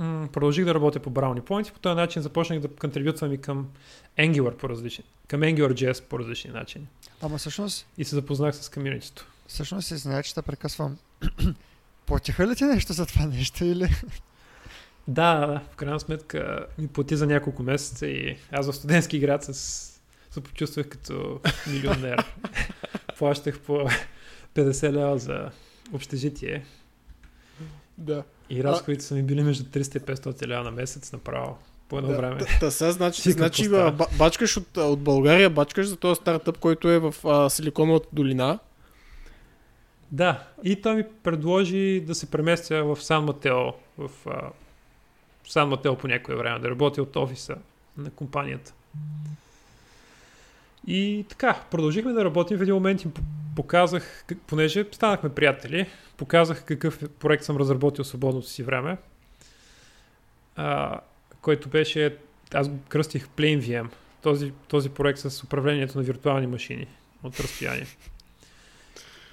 [0.00, 3.38] М, продължих да работя по Brownie Points и по този начин започнах да контрибютвам и
[3.38, 3.68] към
[4.18, 6.86] Angular по различни, към AngularJS по различни начини.
[7.22, 9.26] Ама всъщност, И се запознах с комьюнитито.
[9.46, 10.98] всъщност извиня, че те прекъсвам.
[12.06, 13.88] Платиха ли ти нещо за това нещо или?
[15.08, 19.44] Да, да, в крайна сметка ми плати за няколко месеца и аз в студентски град
[19.44, 19.52] с,
[20.30, 22.24] се почувствах като милионер.
[23.18, 23.88] плащах по
[24.54, 25.50] 50 лева за
[25.92, 26.64] общежитие.
[27.98, 28.22] Да.
[28.50, 31.58] И разходите са ми били между 300 и 500 лева на месец направо.
[31.88, 32.38] По едно да, време.
[32.38, 36.58] Та, та сега значи, Си значи ба, бачкаш от, от България, бачкаш за този стартъп,
[36.58, 38.58] който е в а, Силиконовата долина.
[40.12, 44.50] Да, и той ми предложи да се преместя в Сан Матео, в а,
[45.48, 47.56] Сан Матео по някое време, да работя от офиса
[47.96, 48.74] на компанията.
[50.86, 52.58] И така, продължихме да работим.
[52.58, 53.12] В един момент им
[53.56, 55.86] показах, понеже станахме приятели,
[56.16, 58.96] показах какъв проект съм разработил свободното си време,
[60.56, 61.00] а,
[61.40, 62.16] който беше,
[62.54, 63.88] аз го кръстих PlaneVM,
[64.22, 66.86] този, този проект с управлението на виртуални машини
[67.22, 67.86] от разстояние.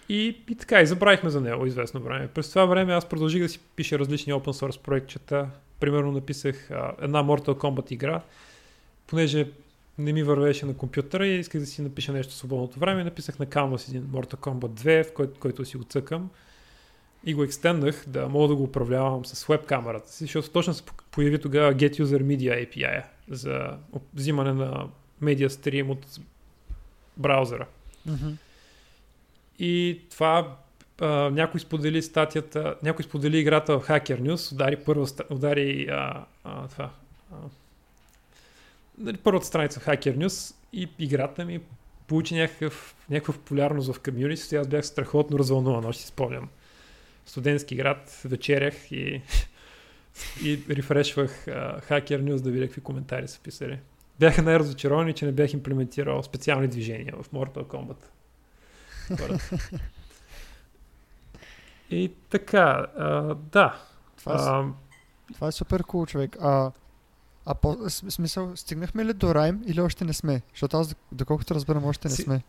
[0.10, 2.28] И, и така, и забравихме за него известно време.
[2.28, 5.50] През това време аз продължих да си пиша различни open source проектчета.
[5.80, 8.22] Примерно написах а, една Mortal Kombat игра,
[9.08, 9.48] понеже
[9.98, 13.04] не ми вървеше на компютъра и исках да си напиша нещо в свободното време.
[13.04, 16.30] Написах на Canvas един Mortal Kombat 2, в който, който си го цъкам.
[17.26, 20.84] И го екстендах да мога да го управлявам с веб камерата си, защото точно се
[21.12, 23.78] появи тогава Get User Media API за
[24.14, 24.88] взимане на
[25.22, 26.20] медиа стрим от
[27.18, 27.68] браузъра.
[28.06, 28.30] Мгм.
[29.60, 30.58] И това
[31.02, 36.68] а, някой сподели статията, някой сподели играта в Hacker News, удари първа, удари а, а,
[36.68, 36.90] това,
[37.32, 37.36] а,
[38.98, 41.62] нали, първата страница в Hacker News и играта ми
[42.08, 46.50] получи някакъв, някаква популярност в комьюнити, аз бях страхотно развълнуван, още си спомням.
[47.26, 49.22] Студентски град, вечерях и,
[50.44, 53.80] и рефрешвах а, Hacker News да видя какви коментари са писали.
[54.20, 57.98] Бяха най-разочаровани, че не бях имплементирал специални движения в Mortal Kombat.
[61.90, 63.82] И така, а, да.
[64.18, 64.66] Това, е, А,
[65.34, 66.38] това е супер кул, човек.
[66.40, 66.72] А,
[67.50, 70.42] а по, смисъл, стигнахме ли до Райм или още не сме?
[70.54, 72.42] Защото аз, доколкото разбирам, още не Си- сме.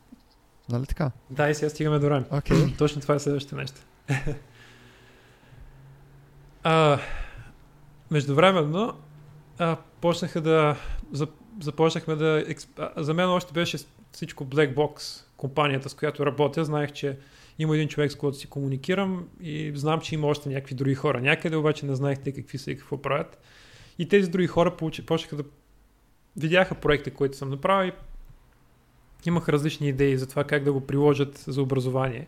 [0.69, 1.11] Нали така?
[1.31, 2.25] да, и сега стигаме до ран.
[2.31, 2.77] Окей.
[2.79, 3.81] Точно това е следващото нещо.
[6.63, 6.99] а,
[8.11, 8.99] междувременно
[9.59, 10.77] а, почнаха да
[11.13, 11.27] за,
[11.61, 12.45] започнахме да
[12.97, 13.79] за мен още беше
[14.13, 17.19] всичко Black Box компанията с която работя знаех, че
[17.59, 21.21] има един човек с който си комуникирам и знам, че има още някакви други хора
[21.21, 23.39] някъде, обаче не знаех те какви са и какво правят
[23.99, 25.45] и тези други хора почнаха да
[26.37, 27.93] видяха проекта, който съм направил
[29.27, 32.27] имах различни идеи за това как да го приложат за образование.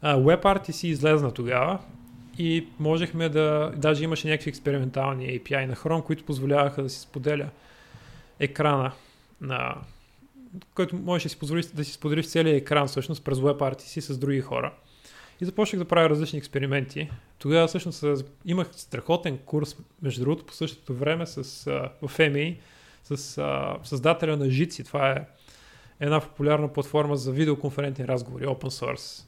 [0.00, 1.78] А, WebRTC излезна тогава
[2.38, 3.72] и можехме да...
[3.76, 7.48] Даже имаше някакви експериментални API на Chrome, които позволяваха да си споделя
[8.40, 8.92] екрана
[9.40, 9.76] на
[10.74, 14.40] който можеш да си позволиш да си споделиш целият екран всъщност през WebRTC с други
[14.40, 14.72] хора.
[15.40, 17.10] И започнах да правя различни експерименти.
[17.38, 18.04] Тогава всъщност
[18.44, 22.56] имах страхотен курс, между другото, по същото време с, а, в MI
[23.04, 24.84] с а, създателя на Jitsi.
[24.84, 25.26] Това е
[26.00, 29.24] една популярна платформа за видеоконферентни разговори, open source,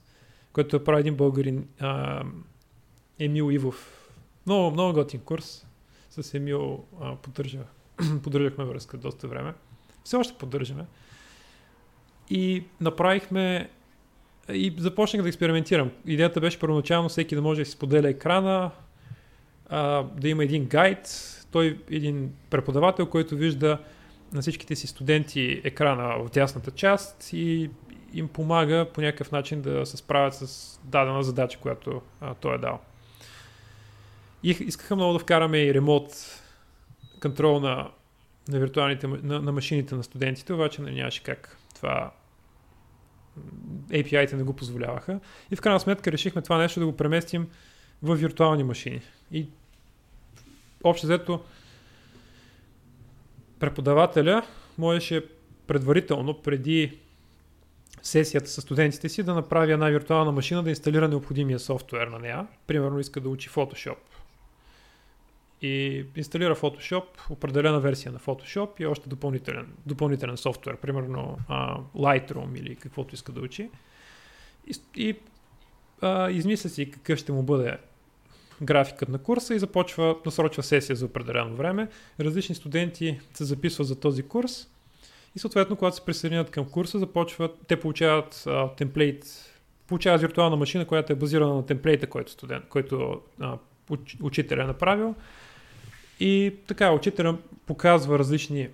[0.52, 2.24] който е прави един българин а,
[3.18, 4.10] Емил Ивов.
[4.46, 5.66] Много, много готин курс.
[6.10, 6.84] С Емил
[7.22, 7.60] поддържа,
[8.22, 9.54] поддържахме връзка доста време.
[10.04, 10.86] Все още поддържаме.
[12.30, 13.70] И направихме
[14.52, 15.90] и започнах да експериментирам.
[16.06, 18.70] Идеята беше първоначално всеки да може да си споделя екрана,
[19.68, 23.78] а, да има един гайд, той един преподавател, който вижда
[24.32, 27.70] на всичките си студенти екрана в дясната част и
[28.14, 32.58] им помага по някакъв начин да се справят с дадена задача, която а, той е
[32.58, 32.80] дал.
[34.42, 36.12] И искаха много да вкараме и ремонт
[37.20, 37.90] контрол на,
[38.48, 41.58] на виртуалните, на, на машините на студентите, обаче не нямаше как.
[41.74, 42.10] Това
[43.88, 45.20] API-те не го позволяваха.
[45.50, 47.48] И в крайна сметка решихме това нещо да го преместим
[48.02, 49.00] в виртуални машини.
[49.32, 49.46] И
[50.84, 51.44] общо взето
[53.60, 54.42] преподавателя
[54.78, 55.26] можеше
[55.66, 56.98] предварително, преди
[58.02, 62.46] сесията с студентите си, да направи една виртуална машина да инсталира необходимия софтуер на нея.
[62.66, 63.96] Примерно иска да учи Photoshop.
[65.62, 72.58] И инсталира Photoshop, определена версия на Photoshop и още допълнителен, допълнителен софтуер, примерно а, Lightroom
[72.58, 73.70] или каквото иска да учи.
[74.66, 75.16] И, и
[76.00, 77.78] а, измисля си какъв ще му бъде
[78.62, 81.88] графикът на курса и започва, насрочва сесия за определено време.
[82.20, 84.68] Различни студенти се записват за този курс
[85.36, 89.24] и съответно, когато се присъединят към курса, започват, те получават а, темплейт,
[89.86, 93.58] получават виртуална машина, която е базирана на темплейта, който, студент, който а,
[93.90, 95.14] уч, учителя е направил.
[96.20, 98.68] И така, учителя показва различни,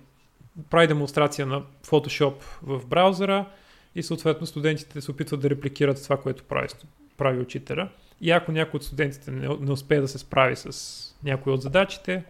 [0.69, 3.45] прави демонстрация на Photoshop в браузъра
[3.95, 6.67] и съответно студентите се опитват да репликират това, което прави,
[7.17, 7.89] прави учителя.
[8.21, 12.23] И ако някой от студентите не, не успее да се справи с някои от задачите,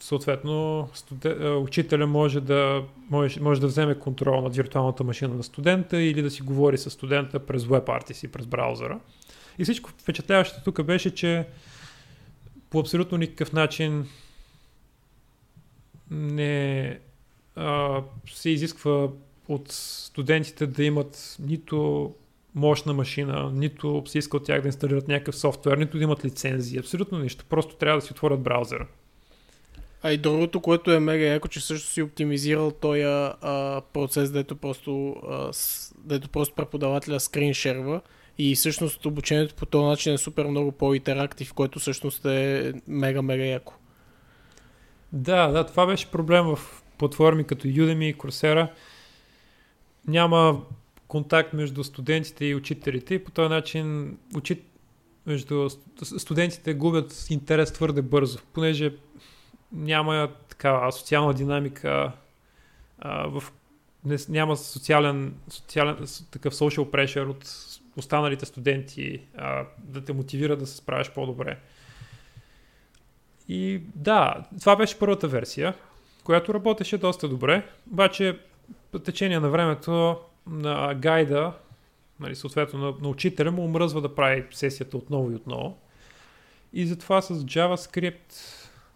[0.00, 1.48] съответно студе...
[1.48, 6.30] учителя може да, може, може да вземе контрол над виртуалната машина на студента или да
[6.30, 8.98] си говори с студента през WebArtist си, през браузъра.
[9.58, 11.46] И всичко впечатляващо тук беше, че
[12.74, 14.08] по абсолютно никакъв начин
[16.10, 16.98] не
[17.56, 18.02] а,
[18.34, 19.08] се изисква
[19.48, 22.10] от студентите да имат нито
[22.54, 26.78] мощна машина, нито се иска от тях да инсталират някакъв софтуер, нито да имат лицензии,
[26.78, 27.44] абсолютно нищо.
[27.48, 28.86] Просто трябва да си отворят браузъра.
[30.02, 33.02] А и другото, което е мега яко, че също си оптимизирал този
[33.92, 38.00] процес, дето просто, а, с, дето просто преподавателя скриншерва
[38.38, 43.74] и всъщност обучението по този начин е супер много по-интерактив, което всъщност е мега-мега яко.
[45.12, 46.58] Да, да, това беше проблем в
[46.98, 48.68] платформи като Udemy и Coursera.
[50.08, 50.62] Няма
[51.08, 54.64] контакт между студентите и учителите и по този начин учит...
[55.26, 55.68] между
[56.02, 58.94] студентите губят интерес твърде бързо, понеже
[59.72, 62.12] няма такава социална динамика
[62.98, 63.44] а, в
[64.04, 65.96] не, няма социален, социален,
[66.30, 67.44] такъв social pressure от
[67.96, 71.58] останалите студенти а, да те мотивира да се справиш по-добре.
[73.48, 75.74] И да, това беше първата версия,
[76.24, 78.38] която работеше доста добре, обаче
[78.92, 81.52] по течение на времето на гайда,
[82.20, 85.78] нали, съответно на, на учителя му омръзва да прави сесията отново и отново.
[86.72, 88.34] И затова с JavaScript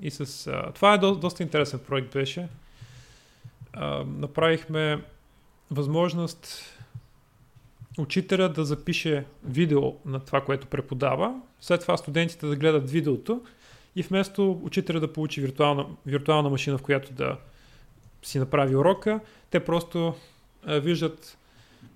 [0.00, 0.46] и с...
[0.46, 2.48] А, това е до, доста интересен проект беше.
[3.72, 5.02] А, направихме
[5.70, 6.74] възможност
[7.98, 13.42] учителя да запише видео на това, което преподава, след това студентите да гледат видеото
[13.96, 17.36] и вместо учителя да получи виртуална, виртуална машина, в която да
[18.22, 20.14] си направи урока, те просто
[20.66, 21.38] виждат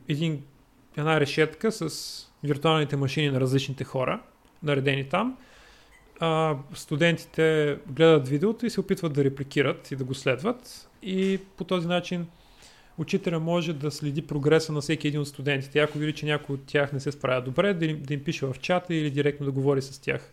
[0.08, 0.42] един,
[0.96, 1.90] една решетка с
[2.44, 4.20] виртуалните машини на различните хора,
[4.62, 5.38] наредени там.
[6.20, 11.64] А, студентите гледат видеото и се опитват да репликират и да го следват и по
[11.64, 12.26] този начин
[12.98, 15.78] учителя може да следи прогреса на всеки един от студентите.
[15.78, 18.46] Ако види, че някой от тях не се справя добре, да им, да им пише
[18.46, 20.32] в чата или директно да говори с тях.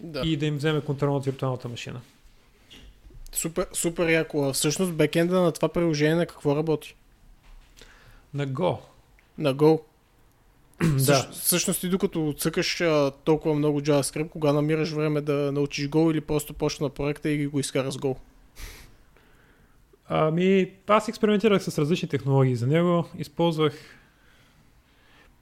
[0.00, 0.20] Да.
[0.24, 2.00] И да им вземе контрол от виртуалната машина.
[3.32, 4.52] Супер, супер яко.
[4.52, 6.94] Всъщност бекенда на това приложение на какво работи?
[8.34, 8.78] На Go.
[9.38, 9.80] На Go.
[11.06, 11.28] да.
[11.32, 12.82] Всъщност ти докато цъкаш
[13.24, 17.46] толкова много JavaScript, кога намираш време да научиш Go или просто почна на проекта и
[17.46, 18.16] го изкараш с Go?
[20.14, 23.08] Ами, аз експериментирах с различни технологии за него.
[23.18, 23.74] Използвах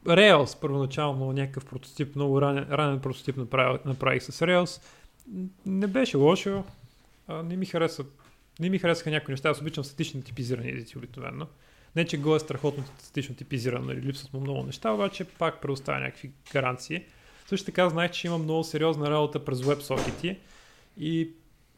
[0.06, 4.82] Rails първоначално, някакъв прототип, много ранен, ранен прототип направих, направих с Rails.
[5.66, 6.64] Не беше лошо.
[7.28, 8.04] А, не ми хареса.
[8.60, 9.48] Не ми харесаха някои неща.
[9.48, 11.46] Аз обичам статични типизирани езици обикновено.
[11.96, 16.00] Не, че Go е страхотно статично типизирано или липсват му много неща, обаче пак предоставя
[16.00, 17.04] някакви гаранции.
[17.46, 20.36] Също така знаех, че има много сериозна работа през WebSocket
[20.98, 21.30] и,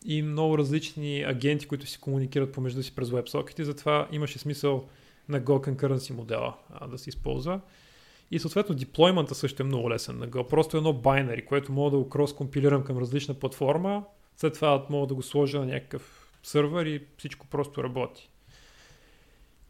[0.04, 4.88] и много различни агенти, които си комуникират помежду си през WebSocket, затова имаше смисъл
[5.28, 7.60] на Go Concurrency модела а, да се използва.
[8.30, 10.48] И съответно деплоймента също е много лесен на Go.
[10.48, 14.04] Просто едно байнери, което мога да го крос-компилирам към различна платформа,
[14.36, 18.30] след това мога да го сложа на някакъв сървър и всичко просто работи.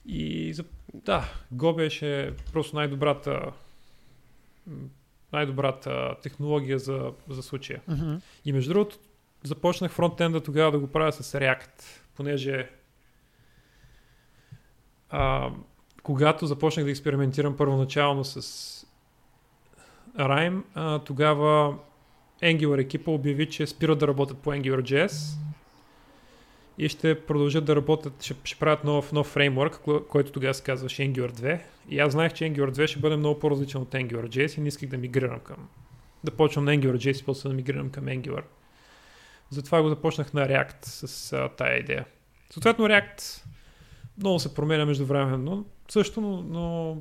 [0.06, 0.64] И за,
[0.94, 3.52] да, Go беше просто най-добрата
[5.32, 7.82] най-добрата технология за, за случая.
[7.88, 8.20] Uh-huh.
[8.44, 8.98] И между другото,
[9.42, 11.82] започнах фронтенда тогава да го правя с React,
[12.16, 12.70] понеже
[15.10, 15.50] а,
[16.02, 18.86] когато започнах да експериментирам първоначално с
[20.18, 21.78] Rime, а, тогава
[22.42, 25.38] Angular екипа обяви, че спират да работят по AngularJS
[26.78, 31.02] и ще продължат да работят, ще, ще правят нов, нов фреймворк, който тогава се казваше
[31.02, 31.60] Angular 2.
[31.88, 34.88] И аз знаех, че Angular 2 ще бъде много по-различен от AngularJS и не исках
[34.88, 35.68] да мигрирам към
[36.24, 38.42] да почвам на AngularJS и после да мигрирам към Angular.
[39.52, 42.06] Затова го започнах на React с а, тая идея.
[42.50, 43.44] Съответно React
[44.18, 46.96] много се променя междувременно, също, но, но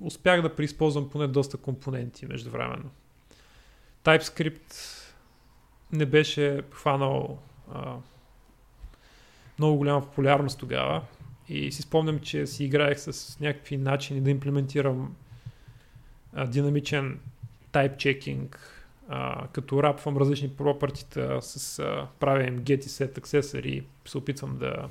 [0.00, 2.90] успях да преизползвам поне доста компоненти междувременно.
[4.04, 4.74] TypeScript
[5.92, 7.38] не беше хванал
[9.58, 11.02] много голяма популярност тогава
[11.48, 15.16] и си спомням, че си играех с някакви начини да имплементирам
[16.32, 17.20] а, динамичен
[17.72, 18.56] type checking,
[19.08, 24.18] а, като рапвам различни пропъртита с а, правя им get и set accessor и се
[24.18, 24.88] опитвам да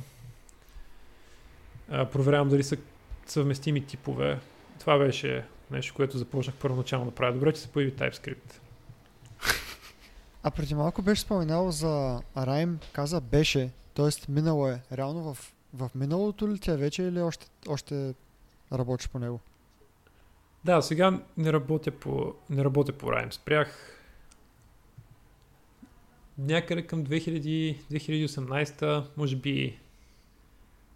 [1.90, 2.78] а, проверявам дали са
[3.26, 4.40] съвместими типове.
[4.80, 7.34] Това беше нещо, което започнах първоначално да правя.
[7.34, 8.60] Добре, че се появи TypeScript.
[10.44, 14.32] А преди малко беше споменал за Rime, каза беше, т.е.
[14.32, 14.82] минало е.
[14.92, 18.14] Реално в, в миналото ли тя вече или още, още
[18.74, 19.40] работиш по него?
[20.66, 23.34] Да, сега не работя по, не работя по Rime.
[23.34, 23.98] Спрях
[26.42, 29.80] някъде към 2000, 2018, може би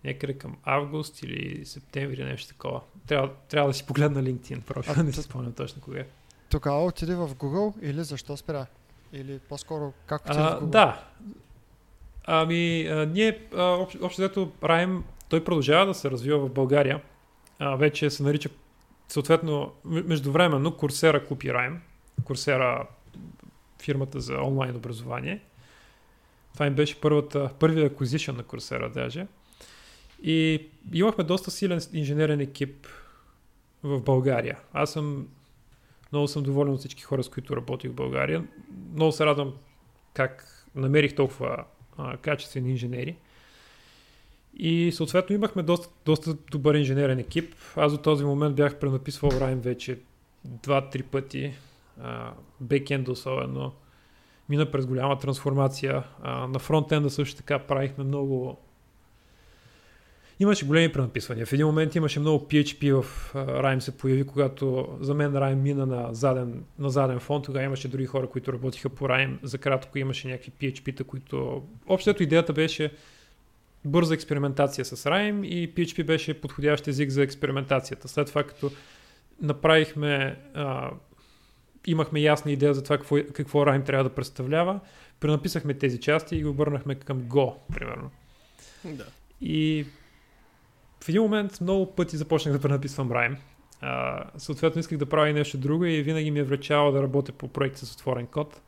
[0.03, 2.81] някъде към август или септември, нещо такова.
[3.07, 6.03] Трябва, трябва да си погледна LinkedIn, просто не си спомням точно кога.
[6.49, 8.65] Тогава отиде в Google или защо спря?
[9.13, 10.65] Или по-скоро как отиде в А, Google?
[10.65, 11.03] да.
[12.25, 17.01] Ами, а, ние, а, общо, общо взето, Райм, той продължава да се развива в България.
[17.59, 18.49] А, вече се нарича,
[19.07, 21.81] съответно, междувременно Coursera купи Райм.
[22.21, 22.85] Coursera,
[23.85, 25.41] фирмата за онлайн образование.
[26.53, 29.27] Това им беше първата, първия acquisition на Coursera даже.
[30.23, 32.87] И имахме доста силен инженерен екип
[33.83, 34.59] в България.
[34.73, 35.27] Аз съм
[36.11, 38.47] много съм доволен от всички хора, с които работих в България.
[38.93, 39.53] Много се радвам
[40.13, 41.63] как намерих толкова
[41.97, 43.15] а, качествени инженери.
[44.57, 47.55] И съответно имахме доста, доста добър инженерен екип.
[47.75, 49.99] Аз до този момент бях пренаписвал Rime вече
[50.43, 51.53] два-три пъти.
[52.61, 53.73] Бекенда особено.
[54.49, 56.03] Мина през голяма трансформация.
[56.21, 58.57] А, на фронтенда също така правихме много
[60.39, 61.45] Имаше големи пренаписвания.
[61.45, 65.85] В един момент имаше много PHP в Rime се появи, когато за мен Rime мина
[65.85, 67.41] на заден, на заден фон.
[67.41, 69.37] Тогава имаше други хора, които работиха по Rime.
[69.43, 71.63] За кратко имаше някакви PHP-та, които...
[71.87, 72.91] Общото идеята беше
[73.85, 78.07] бърза експериментация с Rime и PHP беше подходящ език за експериментацията.
[78.07, 78.71] След това, като
[79.41, 80.39] направихме...
[81.87, 84.79] имахме ясна идея за това какво, какво Rime трябва да представлява,
[85.19, 88.11] пренаписахме тези части и го обърнахме към Go, примерно.
[88.85, 89.05] Да.
[89.41, 89.85] И
[91.03, 93.11] в един момент много пъти започнах да пренаписвам.
[93.81, 97.31] А, съответно исках да правя и нещо друго и винаги ми е влечало да работя
[97.31, 98.61] по проекти с отворен код.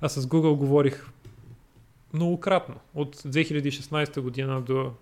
[0.00, 1.06] А с Google говорих
[2.12, 2.74] многократно.
[2.94, 4.92] От 2016 година до,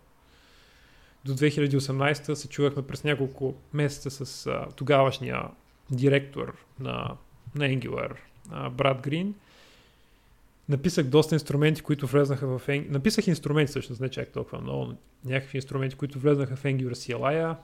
[1.24, 5.42] до 2018 се чувахме през няколко месеца с а, тогавашния
[5.90, 7.16] директор на,
[7.54, 8.16] на Angular,
[8.70, 9.34] Брат Грин.
[10.68, 12.90] Написах доста инструменти, които влезнаха в Angular.
[12.90, 17.56] Написах инструменти, всъщност, не чак толкова много, но някакви инструменти, които влезнаха в Angular CLI.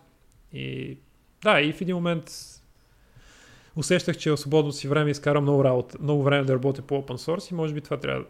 [0.53, 0.99] И
[1.43, 2.31] да, и в един момент
[3.77, 7.17] усещах, че в свободно си време изкарам много работа, много време да работя по open
[7.17, 8.25] source и може би това трябва,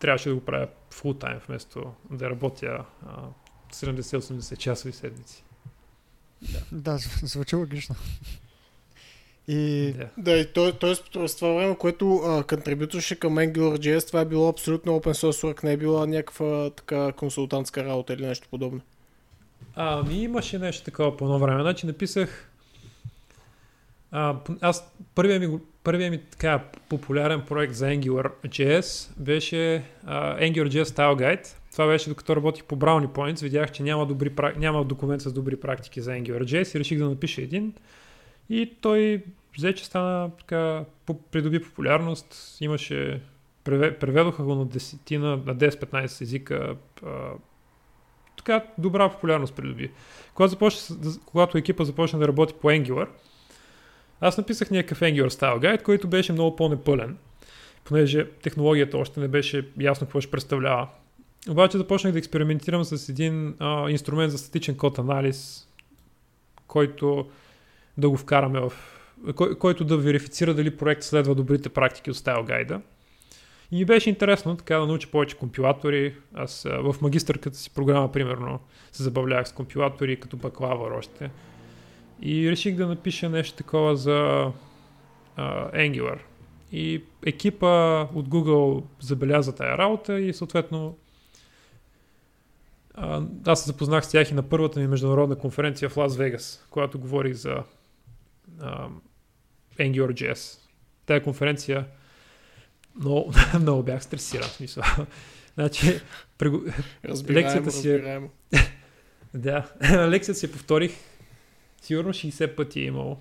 [0.00, 3.22] трябваше да го правя full time, вместо да работя а,
[3.72, 5.44] 70-80 часови седмици.
[6.72, 7.94] Да, зв- звучи логично.
[9.48, 10.08] И Да.
[10.18, 10.94] Да, и то, т.е.
[11.12, 15.72] през това време, което контрибютваше към AngularJS, това е било абсолютно open source work, не
[15.72, 18.80] е била някаква така консултантска работа или нещо подобно.
[19.74, 21.62] А, ми имаше нещо такова по едно време.
[21.62, 22.50] Значи написах...
[24.10, 31.16] А, аз, първият ми, първият ми така популярен проект за AngularJS беше а, AngularJS Style
[31.16, 31.48] Guide.
[31.72, 33.42] Това беше докато работих по Brownie Points.
[33.42, 37.42] Видях, че няма, добри, няма документ с добри практики за AngularJS и реших да напиша
[37.42, 37.74] един.
[38.50, 39.24] И той
[39.56, 40.84] взе, че стана така,
[41.30, 42.58] придоби популярност.
[42.60, 43.22] Имаше...
[43.64, 46.76] преве- Преведоха го на 10, на, на 10-15 езика.
[48.36, 49.90] Така добра популярност придоби.
[50.34, 53.08] Когато, започна, когато екипа започна да работи по Angular,
[54.20, 57.16] аз написах някакъв Angular Style Guide, който беше много по-непълен,
[57.84, 60.88] понеже технологията още не беше ясно какво ще представлява.
[61.50, 65.68] Обаче започнах да експериментирам с един а, инструмент за статичен код анализ,
[66.66, 67.26] който
[67.98, 68.72] да го вкараме в...
[69.34, 72.80] Кой, който да верифицира дали проект следва добрите практики от Style Guide.
[73.70, 76.14] И ми беше интересно така да науча повече компилатори.
[76.34, 78.60] Аз в магистърката си програма, примерно,
[78.92, 81.30] се забавлявах с компилатори като бакалавър още.
[82.22, 84.50] И реших да напиша нещо такова за
[85.36, 86.18] а, Angular.
[86.72, 90.96] И екипа от Google забеляза тая работа и съответно
[93.46, 96.98] аз се запознах с тях и на първата ми международна конференция в Лас Вегас, когато
[96.98, 97.62] говорих за
[98.60, 98.88] а,
[99.78, 100.58] AngularJS.
[101.06, 101.86] Тая конференция
[102.96, 104.48] много, много бях стресиран.
[104.48, 104.82] в Смисъл.
[105.54, 106.00] значи,
[106.38, 106.60] прего...
[107.04, 108.30] Разбираемо, Лекцията си е- разбираемо.
[109.34, 109.72] да,
[110.08, 110.92] лекцията си повторих
[111.82, 113.18] сигурно 60 пъти е имало.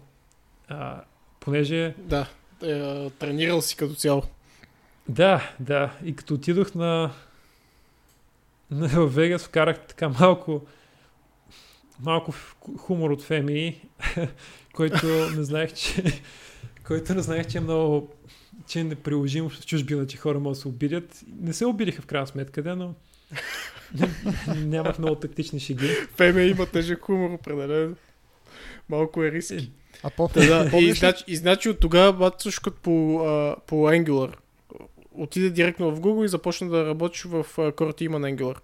[0.67, 1.03] А,
[1.39, 2.29] понеже Да,
[2.63, 4.23] е, тренирал си като цяло.
[5.09, 5.97] Да, да.
[6.03, 7.11] И като отидох на,
[8.71, 10.65] на Вегас, вкарах така малко
[11.99, 12.33] малко
[12.77, 13.81] хумор от Феми,
[14.73, 16.21] който не знаех, че
[16.87, 18.09] който не знаех, че е много
[18.67, 21.23] че е неприложимо в чужбина, че хора могат да се обидят.
[21.41, 22.93] Не се обидиха в крайна сметка, да, но
[24.55, 25.87] нямах много тактични шеги.
[26.15, 27.95] Феме има тежък хумор, определено.
[28.89, 29.71] Малко е риски.
[30.03, 34.35] а по да, и, значи, и значи от тогава батушкът по, а, по Angular
[35.13, 38.57] отиде директно в Google и започна да работиш в а, Core Team на Angular.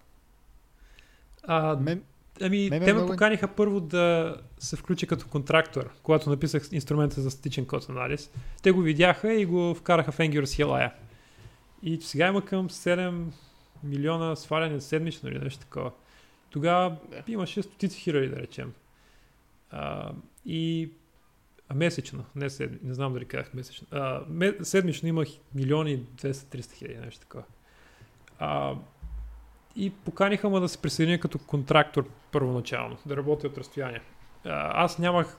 [1.42, 2.02] А, Мен,
[2.42, 6.68] Ами, Ме ме те ме много- поканиха първо да се включа като контрактор, когато написах
[6.72, 8.30] инструмента за статичен код анализ.
[8.62, 10.90] Те го видяха и го вкараха в Angular CLI.
[11.82, 13.24] И сега има към 7
[13.84, 15.92] милиона сваляне седмично или нещо такова.
[16.50, 17.22] Тогава Да.
[17.28, 18.72] имаше стотици хиляди, да речем.
[19.70, 20.12] А,
[20.46, 20.90] и
[21.68, 23.86] а месечно, не седмично, не знам дали казах месечно.
[23.90, 24.22] А,
[24.62, 27.44] седмично имах милиони и 200-300 хиляди, нещо такова.
[28.38, 28.74] А,
[29.76, 34.00] и поканиха ме да се присъединя като контрактор първоначално, да работя от разстояние.
[34.44, 35.36] Аз нямах...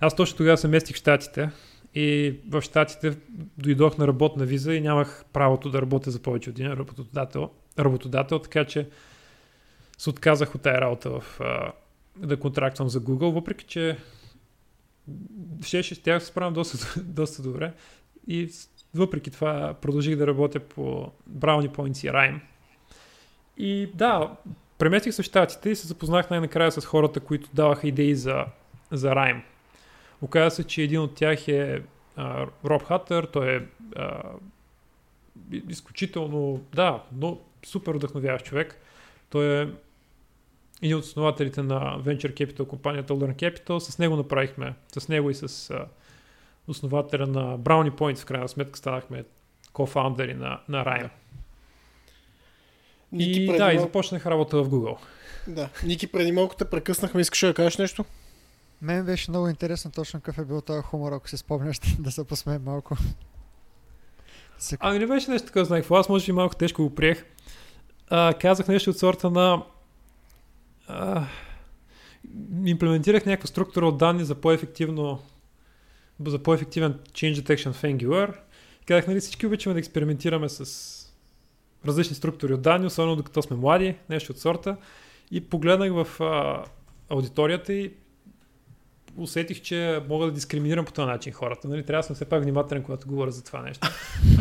[0.00, 1.50] Аз точно тогава се местих в Штатите
[1.94, 3.18] и в Штатите
[3.58, 8.38] дойдох на работна виза и нямах правото да работя за повече от един работодател, работодател
[8.38, 8.88] така че
[9.98, 11.40] се отказах от тази работа в,
[12.16, 13.96] да контрактвам за Google, въпреки че
[15.62, 17.72] щеше с тях се справям доста, доста добре
[18.26, 18.48] и
[18.94, 22.40] въпреки това продължих да работя по Brownie Points и Rhyme.
[23.62, 24.36] И да,
[24.78, 28.44] преместих се в Штатите и се запознах най-накрая с хората, които даваха идеи за,
[28.90, 29.42] за Rhyme.
[30.22, 31.82] Оказа се, че един от тях е
[32.16, 33.60] а, Роб Хатър, той е
[33.96, 34.22] а,
[35.68, 38.80] изключително, да, но супер вдъхновяващ човек.
[39.30, 39.68] Той е
[40.82, 43.78] един от основателите на Venture Capital компанията Learn Capital.
[43.78, 45.86] С него направихме, с него и с а,
[46.68, 49.24] основателя на Brownie Points, в крайна сметка станахме
[49.72, 51.10] кофаундъри на, на Rhyme.
[53.12, 54.96] Ники, И преди да, и малко, започнах работа в Google.
[55.48, 55.68] да.
[55.84, 58.04] Ники, преди малко те прекъснахме, искаш да кажеш нещо?
[58.82, 62.24] Мен беше много интересно точно какъв е бил този хумор, ако си спомняш да се
[62.24, 62.96] посмеем малко.
[64.80, 65.90] Ами не беше нещо такова, знаех.
[65.90, 67.24] Аз може би малко тежко го приех.
[68.10, 69.62] А, казах нещо от сорта на...
[70.86, 71.26] А,
[72.64, 75.18] имплементирах някаква структура от данни за по-ефективно
[76.26, 78.34] за по-ефективен change detection в Angular.
[78.86, 81.01] Казах, нали всички обичаме да експериментираме с
[81.86, 84.76] различни структури от данни, особено докато сме млади, нещо от сорта.
[85.30, 86.64] И погледнах в а,
[87.08, 87.92] аудиторията и
[89.16, 91.68] усетих, че мога да дискриминирам по този начин хората.
[91.68, 91.86] Нали?
[91.86, 93.88] Трябва да съм все пак внимателен, когато говоря за това нещо.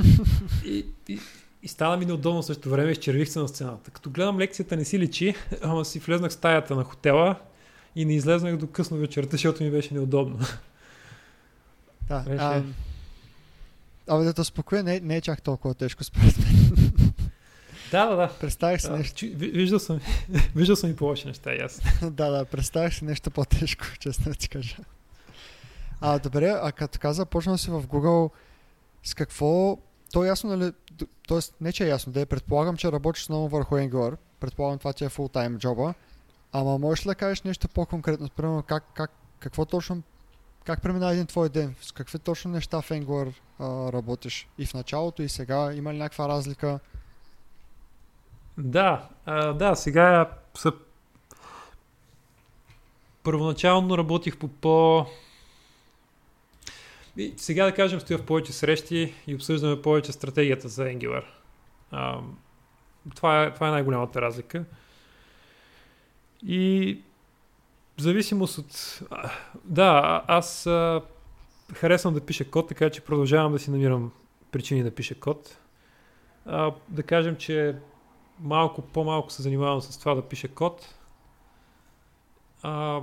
[0.65, 1.19] и, и,
[1.63, 3.91] и стана ми неудобно също време, изчервих се на сцената.
[3.91, 7.35] Като гледам лекцията не си личи, ама си влезнах в стаята на хотела
[7.95, 10.39] и не излезнах до късно вечерта, защото ми беше неудобно.
[12.07, 12.63] Да, Беше- а,
[14.07, 16.80] абе да те успокоя, не, не е чак толкова тежко според мен.
[17.91, 18.29] Да, да, да.
[18.39, 19.25] Представих си Да, нещо.
[19.35, 19.99] виждал, съм,
[20.55, 21.81] виждал съм и по-лоши неща, аз.
[22.11, 24.75] да, да, представих си нещо по-тежко, честно да ти кажа.
[26.01, 28.29] А, добре, а като каза, почнал си в Google,
[29.03, 29.77] с какво...
[30.13, 30.71] То е ясно, нали?
[31.27, 34.17] Тоест, не че е ясно, да е предполагам, че работиш много върху Angular.
[34.39, 35.93] Предполагам, това ти е фултайм джоба.
[36.51, 38.29] Ама можеш ли да кажеш нещо по-конкретно?
[38.29, 40.03] Примерно, как, как, какво точно...
[40.65, 41.75] Как премина един твой ден?
[41.81, 44.47] С какви точно неща в Angular а, работиш?
[44.57, 45.73] И в началото, и сега?
[45.73, 46.79] Има ли някаква разлика?
[48.57, 50.73] Да, а, да, сега са...
[53.23, 55.05] Първоначално работих по по...
[57.17, 61.23] И сега да кажем, стоя в повече срещи и обсъждаме повече стратегията за Angular.
[61.91, 62.19] А,
[63.15, 64.65] това, е, това е най-голямата разлика.
[66.45, 66.97] И
[67.97, 69.01] в зависимост от...
[69.65, 71.01] Да, аз а,
[71.73, 74.11] харесвам да пиша код, така че продължавам да си намирам
[74.51, 75.57] причини да пиша код.
[76.45, 77.75] А, да кажем, че
[78.41, 80.95] малко по-малко се занимавам с това да пиша код.
[82.63, 83.01] А,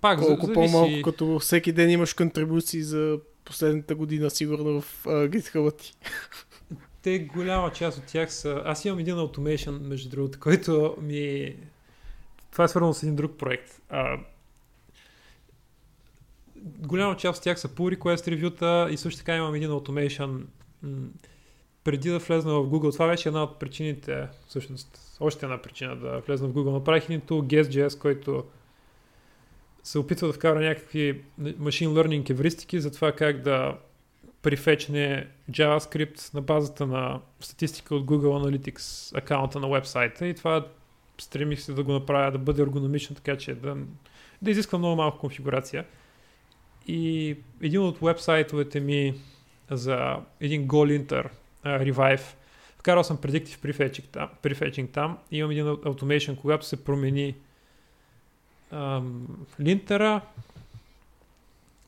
[0.00, 0.54] пак Колко зависи...
[0.54, 5.94] по-малко, като всеки ден имаш контрибуции за последната година, сигурно в uh, GitHub ти.
[7.02, 8.62] Те голяма част от тях са...
[8.64, 11.56] Аз имам един automation, между другото, който ми...
[12.52, 13.82] Това е свързано с един друг проект.
[13.88, 14.18] А,
[16.64, 20.42] голяма част от тях са pull request ревюта и също така имам един automation
[21.84, 22.92] преди да влезна в Google.
[22.92, 26.72] Това беше една от причините, всъщност, още една причина да влезна в Google.
[26.72, 28.44] Направих един tool Guest.js, който
[29.82, 33.78] се опитва да вкара някакви machine learning евристики за това как да
[34.42, 40.66] прифечне JavaScript на базата на статистика от Google Analytics акаунта на вебсайта и това
[41.18, 43.76] стремих се да го направя да бъде ергономично, така че да,
[44.42, 45.84] да изисква много малко конфигурация.
[46.86, 49.14] И един от вебсайтовете ми
[49.70, 51.28] за един GoLinter
[51.64, 52.22] uh, Revive,
[52.78, 57.34] вкарал съм Predictive Prefetching там, prefetching там и имам един automation, когато се промени
[58.70, 59.26] ам,
[59.60, 60.20] линтера,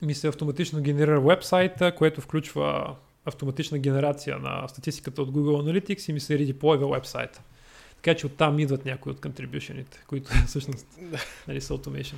[0.02, 6.12] ми се автоматично генерира вебсайта, което включва автоматична генерация на статистиката от Google Analytics и
[6.12, 7.42] ми се редеплойва вебсайта.
[7.96, 10.86] Така че оттам идват някои от контрибюшените, които всъщност
[11.48, 12.16] нали, са automation.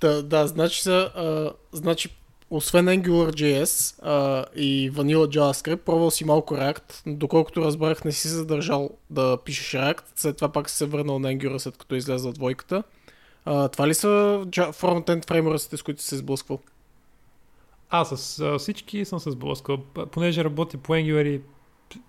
[0.00, 2.08] Да, да значи, са, а, значи
[2.50, 8.28] освен AngularJS а, и Vanilla JavaScript, пробвал си малко React, но доколкото разбрах не си
[8.28, 12.32] задържал да пишеш React, след това пак си се върнал на Angular след като излезла
[12.32, 12.82] двойката.
[13.44, 16.58] А, това ли са фронтенд фреймворците, с които си се сблъсквал?
[17.90, 21.40] Аз с а, всички съм се сблъскал, п- понеже работя по Angular и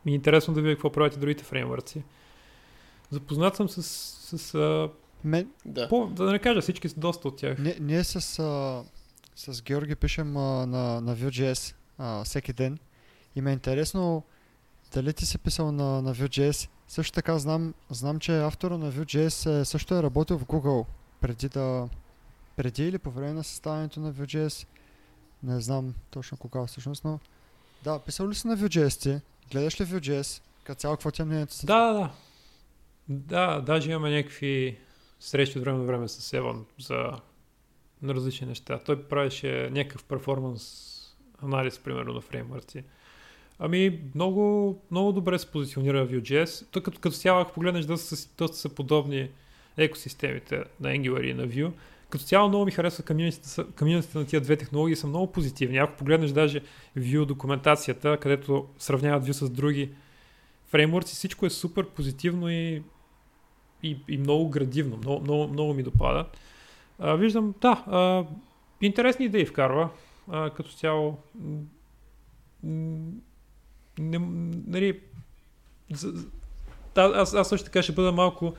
[0.06, 2.04] ми е интересно да видя какво правят и другите фреймворци.
[3.12, 3.84] Запознат съм с,
[4.38, 4.90] с а,
[5.24, 5.88] Мен, Да.
[5.88, 7.58] по, да не кажа всички, с доста от тях.
[7.60, 8.84] ние, ние с, а,
[9.36, 12.80] с Георги пишем а, на, на Vue.js а, всеки ден.
[13.36, 14.24] И ме е интересно
[14.94, 16.70] дали ти си писал на, на Vue.js.
[16.88, 20.86] Също така знам, знам, че автора на Vue.js е, също е работил в Google
[21.22, 21.90] преди да...
[22.56, 24.68] Преди или по време на съставянето на Vue.js.
[25.44, 27.20] Не знам точно кога всъщност, но...
[27.84, 29.22] Да, писал ли си на Vue.js ти?
[29.52, 30.42] Гледаш ли Vue.js?
[30.64, 31.66] Като цяло, какво ти е мнението си?
[31.66, 32.12] Да, да, да.
[33.10, 34.80] Да, даже имаме някакви
[35.20, 37.12] срещи от време на време с Еван за
[38.02, 38.80] на различни неща.
[38.80, 40.88] Той правеше някакъв перформанс
[41.44, 42.84] анализ, примерно, на фреймворци.
[43.60, 46.66] Ами, много, много добре се позиционира Vue.js.
[46.72, 49.30] Тук като, като цяло, ако погледнеш, са- доста са подобни
[49.78, 51.72] екосистемите на Angular и на Vue.
[52.10, 53.04] Като цяло много ми харесва
[53.78, 55.78] комьюнитите на тия две технологии са много позитивни.
[55.78, 56.62] Ако погледнеш даже
[56.98, 59.90] Vue документацията, където сравняват Vue с други
[60.68, 62.84] фреймворци, всичко е супер позитивно и,
[63.84, 64.98] и, и много градивно.
[64.98, 66.26] Много, много, много ми допада.
[67.00, 68.26] А, виждам, да, а,
[68.82, 69.90] интересни идеи вкарва.
[70.32, 71.18] А, като цяло,
[72.64, 74.20] не,
[74.68, 75.00] нали,
[75.94, 76.14] за,
[76.96, 78.54] да, аз, аз също така ще бъда малко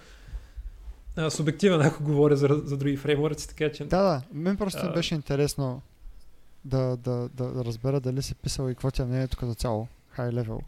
[1.16, 3.84] а, субективен, ако говоря за, за други фреймворци, така че...
[3.84, 4.22] Да, да.
[4.32, 4.92] Мен просто А.
[4.92, 5.82] беше интересно
[6.64, 9.88] да, да, да, да разбера дали си писал и какво ти е мнението като цяло.
[10.16, 10.60] High level.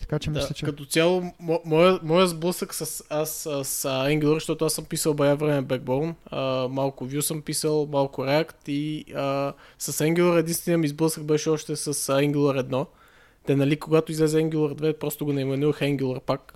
[0.00, 0.66] Така че Да, мисля, че...
[0.66, 5.36] Като цяло, мо- моя, моя сблъсък с аз с, Angular, защото аз съм писал бая
[5.36, 10.88] време Backbone, а, малко Vue съм писал, малко React и а, с Angular единствения ми
[10.88, 12.86] сблъсък беше още с Angular 1.
[13.46, 16.54] Те, нали, когато излезе Angular 2, просто го наименувах Angular пак.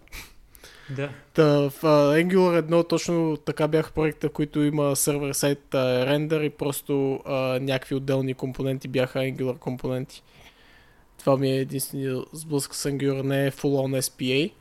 [0.97, 1.11] Да.
[1.35, 6.41] Та, в а, Angular 1 точно така бяха проекта, в които има сервер сайт рендър
[6.41, 10.23] и просто а, някакви отделни компоненти бяха Angular компоненти.
[11.21, 14.53] Това ми е единствения сблъсък с Angular, не е full on SPA.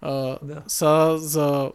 [0.00, 0.62] А, Да.
[0.66, 1.72] са за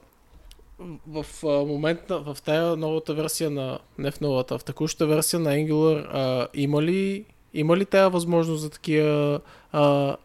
[1.07, 5.49] в а, момента, в тая новата версия на, не в новата, в текущата версия на
[5.49, 10.15] Angular, а, има ли, има ли тая възможност за такива а,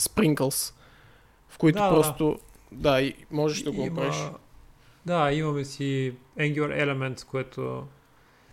[0.00, 0.74] sprinkles,
[1.48, 2.38] в които Да, да, просто,
[2.72, 4.16] да, и можеш да го направиш.
[5.06, 7.84] Да, имаме си Angular Elements, което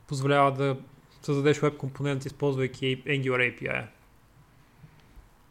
[0.08, 0.78] позволява да
[1.22, 3.86] създадеш веб компонент, използвайки Angular API.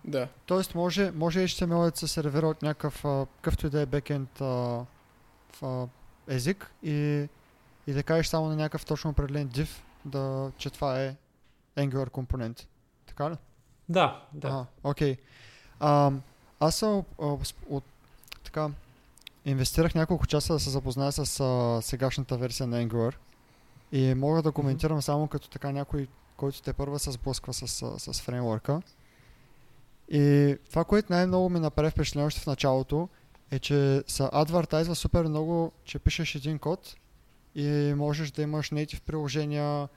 [0.09, 0.28] Да.
[0.46, 3.04] Тоест може, може HTML да се сервира от някакъв,
[3.36, 5.86] какъвто и да е бекенд а, в, а,
[6.28, 7.28] език и,
[7.86, 9.68] и да кажеш само на някакъв точно определен div,
[10.04, 11.16] да, че това е
[11.76, 12.66] Angular компонент.
[13.06, 13.34] Така ли?
[13.88, 14.48] Да, да.
[14.48, 15.16] Ага, окей.
[15.80, 16.12] А,
[16.61, 17.04] аз съм
[17.68, 17.84] от,
[18.44, 18.68] така,
[19.44, 23.14] инвестирах няколко часа да се запозная с а, сегашната версия на Angular
[23.92, 28.14] и мога да коментирам само като така някой, който те първа се сблъсква с, с,
[28.14, 28.82] с фреймворка.
[30.11, 33.09] И това, което най-много ми направи впечатление още в началото,
[33.50, 36.94] е, че се адвартайзва супер много, че пишеш един код
[37.54, 39.88] и можеш да имаш native приложения,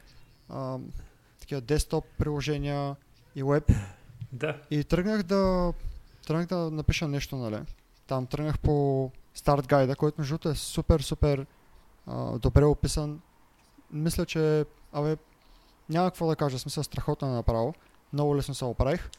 [0.49, 0.77] а,
[1.39, 2.95] такива десктоп приложения
[3.35, 3.71] и веб.
[4.33, 4.57] Да.
[4.71, 5.73] И тръгнах да,
[6.27, 7.59] тръгнах да напиша нещо, нали.
[8.07, 11.45] Там тръгнах по старт гайда, който между другото е супер, супер
[12.07, 13.21] а, добре описан.
[13.91, 15.17] Мисля, че абе,
[15.89, 17.73] няма какво да кажа, смисъл страхотно е направо.
[18.13, 19.09] Много лесно се оправих.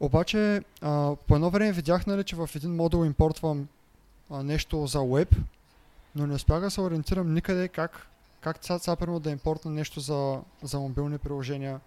[0.00, 3.68] Обаче, а, по едно време видях, нали, че в един модул импортвам
[4.30, 5.36] а, нещо за веб,
[6.14, 8.06] но не успях да се ориентирам никъде как,
[8.40, 11.80] как сега, примерно да импортна нещо за, за мобилни приложения.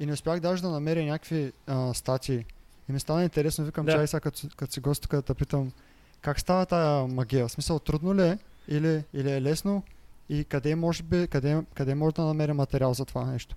[0.00, 2.44] И не успях даже да намеря някакви а, статии.
[2.88, 3.92] И ми стана интересно, викам, Да.
[3.92, 5.72] чай сега като, като си гост тук да питам,
[6.20, 7.48] как става тая магия?
[7.48, 8.38] В смисъл, трудно ли е
[8.68, 9.82] или, или е лесно?
[10.28, 13.56] И къде може, би, къде, къде може да намеря материал за това нещо?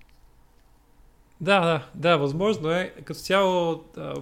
[1.42, 2.94] Да, да, да, възможно е.
[3.04, 4.14] Като цяло, а,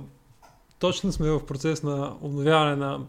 [0.78, 3.06] точно сме в процес на обновяване на,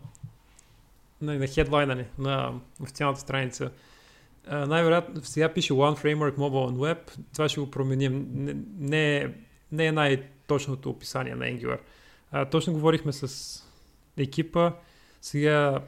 [1.22, 3.72] на, на хедлайна ни, на официалната страница.
[4.48, 8.28] А, най-вероятно, сега пише One Framework Mobile and Web, това ще го променим.
[8.34, 9.30] Не, не, е-
[9.72, 11.80] не е най-точното описание на Angular.
[12.32, 13.58] А, точно говорихме с
[14.18, 14.72] екипа,
[15.22, 15.80] сега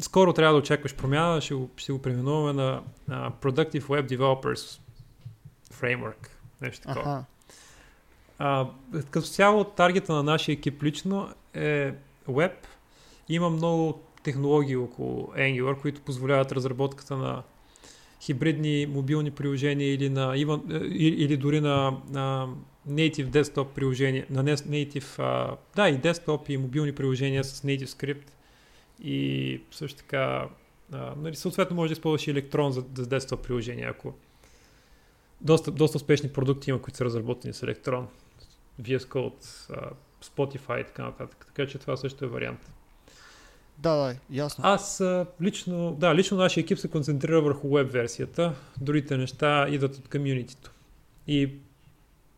[0.00, 4.80] скоро трябва да очакваш промяна, ще го, ще го преименуваме на а, Productive Web Developers
[5.74, 6.28] Framework.
[6.60, 7.12] Нещо такова.
[7.12, 7.24] Аха.
[8.38, 8.68] А,
[9.10, 11.92] като цяло, таргета на нашия екип лично е
[12.28, 12.66] веб.
[13.28, 17.42] Има много технологии около Angular, които позволяват разработката на
[18.20, 20.40] хибридни мобилни приложения или, на, е,
[20.94, 22.48] или, дори на, на
[22.88, 28.30] native desktop приложения, на native, а, да, и desktop и мобилни приложения с native script
[29.02, 30.48] и също така
[30.92, 34.14] а, нали, съответно може да използваш и електрон за, за desktop приложения, ако
[35.40, 38.08] доста, доста успешни продукти има, които са разработени с електрон.
[38.82, 39.70] VS Code,
[40.24, 41.44] Spotify и така нататък.
[41.46, 42.72] Така че това също е вариант.
[43.78, 44.64] Да, да, ясно.
[44.66, 45.02] Аз
[45.42, 48.54] лично, да, лично нашия екип се концентрира върху веб версията.
[48.80, 50.70] Другите неща идват от комьюнитито.
[51.26, 51.50] И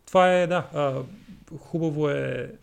[0.07, 1.03] това е, да, а,
[1.59, 2.55] хубаво е.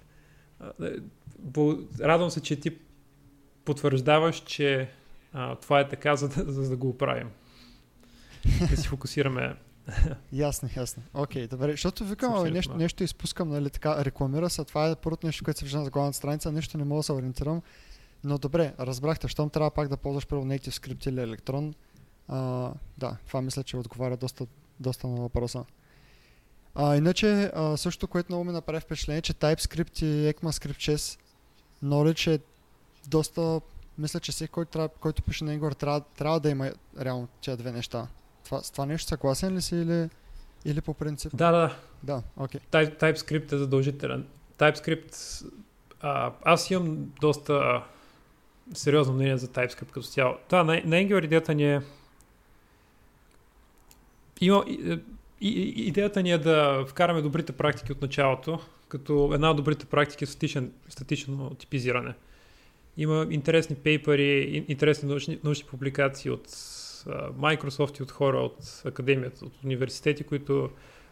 [1.99, 2.77] Радвам се, че ти
[3.65, 4.89] потвърждаваш, че
[5.33, 7.29] а, това е така, за да, за да го оправим.
[8.69, 9.55] Да си фокусираме.
[10.33, 11.03] ясно, ясно.
[11.13, 11.71] Окей, okay, добре.
[11.71, 14.63] Защото викам, Съвсем нещо, нещо изпускам, нали, така, рекламира се.
[14.63, 16.51] Това е първото нещо, което се вижда на главната страница.
[16.51, 17.61] Нещо не мога да се ориентирам.
[18.23, 21.73] Но добре, разбрахте, щом трябва пак да ползваш първо Native Script или Electron.
[22.27, 24.45] А, да, това мисля, че отговаря доста,
[24.79, 25.65] доста на въпроса.
[26.75, 31.19] А, иначе, а, също, което много ми направи впечатление, че TypeScript и ECMAScript 6
[31.83, 32.39] Knowledge е
[33.07, 33.61] доста...
[33.97, 37.57] Мисля, че всеки, който, трябва, който пише на Angular, трябва, трябва да има реално тези
[37.57, 38.07] две неща.
[38.47, 40.09] Това, с това нещо съгласен ли си или,
[40.65, 41.31] или по принцип?
[41.35, 41.75] Да, да.
[42.03, 42.59] Да, окей.
[42.59, 42.63] Okay.
[42.71, 44.25] Type, TypeScript е задължителен.
[44.57, 45.45] TypeScript...
[46.01, 47.83] А, аз имам доста
[48.73, 50.35] сериозно мнение за TypeScript като цяло.
[50.49, 51.81] Да, на, на Angular идеята ни е
[54.41, 54.99] има, и,
[55.41, 60.23] и, идеята ни е да вкараме добрите практики от началото, като една от добрите практики
[60.23, 62.13] е статичен, статично типизиране.
[62.97, 66.47] Има интересни пейпери, интересни научни, научни публикации от
[67.39, 70.69] Microsoft и от хора от академията, от университети, които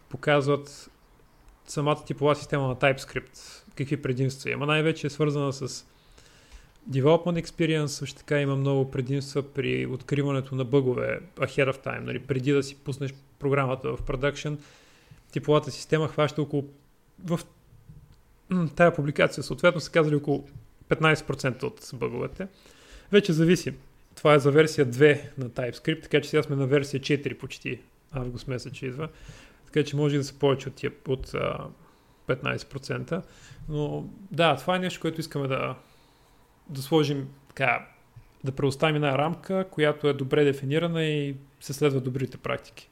[0.08, 0.90] показват
[1.66, 4.66] самата типова система на TypeScript, какви предимства има.
[4.66, 5.86] Най-вече е свързана с
[6.90, 12.18] Development Experience също така има много предимства при откриването на бъгове ahead of time, нали,
[12.18, 14.52] преди да си пуснеш програмата в продъкшн.
[15.32, 16.64] Типовата система хваща около
[17.24, 17.40] в
[18.76, 20.48] тая публикация съответно са казали около
[20.88, 22.48] 15% от бъговете.
[23.12, 23.72] Вече зависи.
[24.16, 27.78] Това е за версия 2 на TypeScript, така че сега сме на версия 4 почти
[28.12, 29.08] август месец че идва.
[29.66, 31.66] Така че може да са повече от, от а,
[32.28, 33.22] 15%.
[33.68, 35.74] Но да, това е нещо, което искаме да,
[36.68, 37.88] да сложим така,
[38.44, 42.88] да предоставим една рамка, която е добре дефинирана и се следва добрите практики.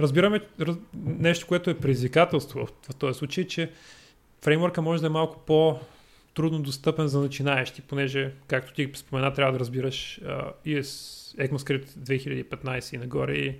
[0.00, 3.70] Разбираме раз, нещо, което е предизвикателство в този случай, че
[4.42, 5.78] фреймворка може да е малко по
[6.36, 10.82] трудно достъпен за начинаещи, понеже, както ти спомена, трябва да разбираш uh, ES,
[11.48, 13.56] ECMAScript 2015 и нагоре и,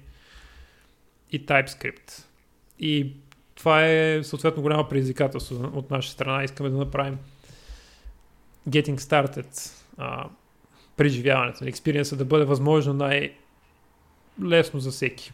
[1.33, 2.25] и TypeScript.
[2.81, 3.13] И
[3.55, 6.45] това е съответно голямо предизвикателство от наша страна.
[6.45, 7.19] Искаме да направим
[8.69, 10.29] getting started а,
[10.97, 15.33] преживяването на експириенса да бъде възможно най-лесно за всеки.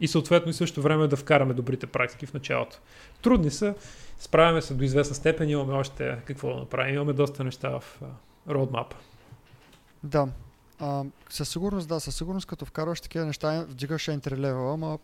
[0.00, 2.78] И съответно и също време да вкараме добрите практики в началото.
[3.22, 3.74] Трудни са,
[4.18, 8.00] справяме се до известна степен, имаме още какво да направим, имаме доста неща в
[8.48, 8.96] родмапа.
[10.02, 10.28] Да,
[10.78, 14.98] а, със сигурност, да, със сигурност като вкарваш такива неща, вдигаш entry level, ама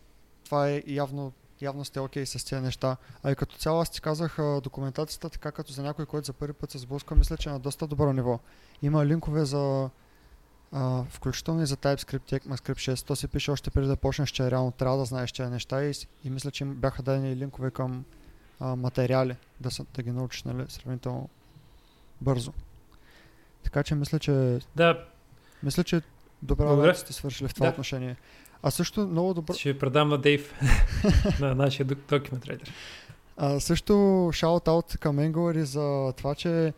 [0.44, 1.32] това е явно
[1.62, 2.96] явно сте окей okay с тези неща.
[3.22, 6.52] А и като цяло аз ти казах документацията, така като за някой, който за първи
[6.52, 8.38] път се сблъска, мисля, че е на доста добро ниво.
[8.82, 9.90] Има линкове за
[10.74, 13.06] а, включително и за TypeScript и ECMAScript 6.
[13.06, 15.92] То се пише още преди да почнеш, че реално трябва да знаеш тези неща и,
[16.24, 18.04] и мисля, че бяха дадени линкове към
[18.60, 21.28] а, материали, да, са, да ги научиш нали, сравнително
[22.20, 22.52] бързо.
[23.62, 24.58] Така че мисля, че...
[24.76, 25.04] Да.
[25.62, 26.02] Мисля, че
[26.42, 27.72] добра работа сте свършили в това да.
[27.72, 28.16] отношение.
[28.62, 29.54] А също много добро...
[29.54, 30.54] Ще предам на Дейв,
[31.40, 32.62] на нашия документ.
[33.36, 33.92] А, също
[34.32, 36.72] шаут-аут към Angular за това, че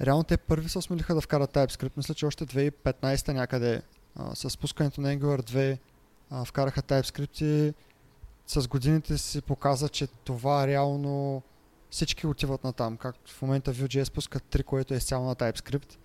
[0.00, 1.96] реално те първи се осмелиха да вкарат TypeScript.
[1.96, 3.82] Мисля, че още 2015 някъде
[4.16, 5.78] а, с спускането на Angular 2
[6.30, 7.74] а, вкараха TypeScript и
[8.46, 11.42] с годините си показа, че това реално
[11.90, 12.96] всички отиват на там.
[12.96, 15.96] Както в момента Vue.js пускат 3, което е изцяло на TypeScript.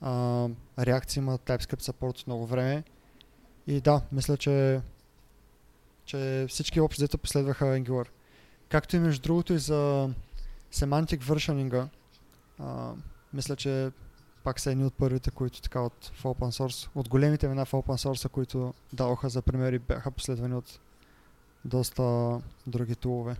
[0.00, 2.84] А, реакции има TypeScript support от много време.
[3.66, 4.80] И да, мисля, че,
[6.04, 8.08] че всички общо взето последваха Angular.
[8.68, 10.10] Както и между другото и за
[10.72, 11.88] semantic versioning
[13.34, 13.90] мисля, че
[14.44, 17.72] пак са едни от първите, които така от в open source, от големите имена в
[17.72, 20.80] open source, които даваха за примери, бяха последвани от
[21.64, 23.36] доста други тулове.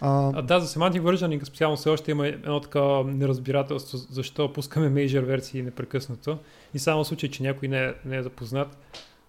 [0.00, 4.90] А, а, да, за Semantic Versioning специално все още има едно такова неразбирателство, защо пускаме
[4.90, 6.38] major версии непрекъснато.
[6.74, 8.78] И само в случай, че някой не е, не е запознат,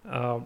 [0.06, 0.38] а,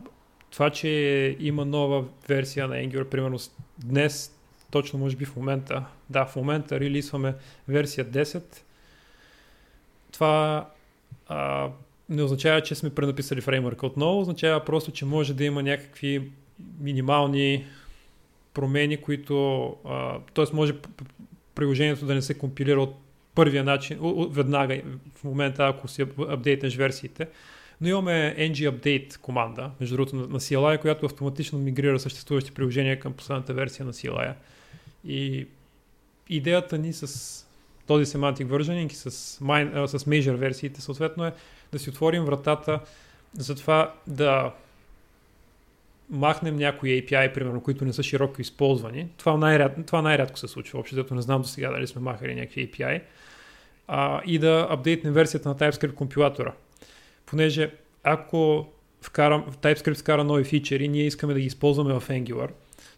[0.52, 3.38] това, че има нова версия на Angular, примерно
[3.78, 4.38] днес,
[4.72, 7.36] точно може би в момента, да, в момента релизваме
[7.67, 8.43] версия 10,
[10.11, 10.70] това
[11.28, 11.70] а,
[12.09, 16.32] не означава, че сме пренаписали фреймворка отново, означава просто, че може да има някакви
[16.80, 17.65] минимални
[18.53, 19.76] промени, които,
[20.34, 20.45] т.е.
[20.53, 20.74] може
[21.55, 22.95] приложението да не се компилира от
[23.36, 23.99] първия начин,
[24.30, 24.82] веднага
[25.15, 27.28] в момента, ако си апдейтнеш версиите.
[27.82, 33.13] Но имаме ng update команда, между другото на CLI, която автоматично мигрира съществуващи приложения към
[33.13, 34.34] последната версия на CLI.
[35.06, 35.47] И,
[36.30, 37.08] идеята ни с
[37.88, 41.34] този semantic versioning и с, с major версиите съответно е
[41.72, 42.80] да си отворим вратата
[43.34, 44.54] за това да
[46.10, 49.08] махнем някои API, примерно, които не са широко използвани.
[49.18, 50.80] Това, най-ряд, това най-рядко се случва.
[50.80, 53.02] Общо не знам до сега дали сме махали някакви API.
[53.88, 56.54] А, и да апдейтнем версията на TypeScript компилатора.
[57.26, 57.72] Понеже
[58.04, 58.68] ако
[59.02, 62.50] вкарам, TypeScript вкара нови фичери, ние искаме да ги използваме в Angular.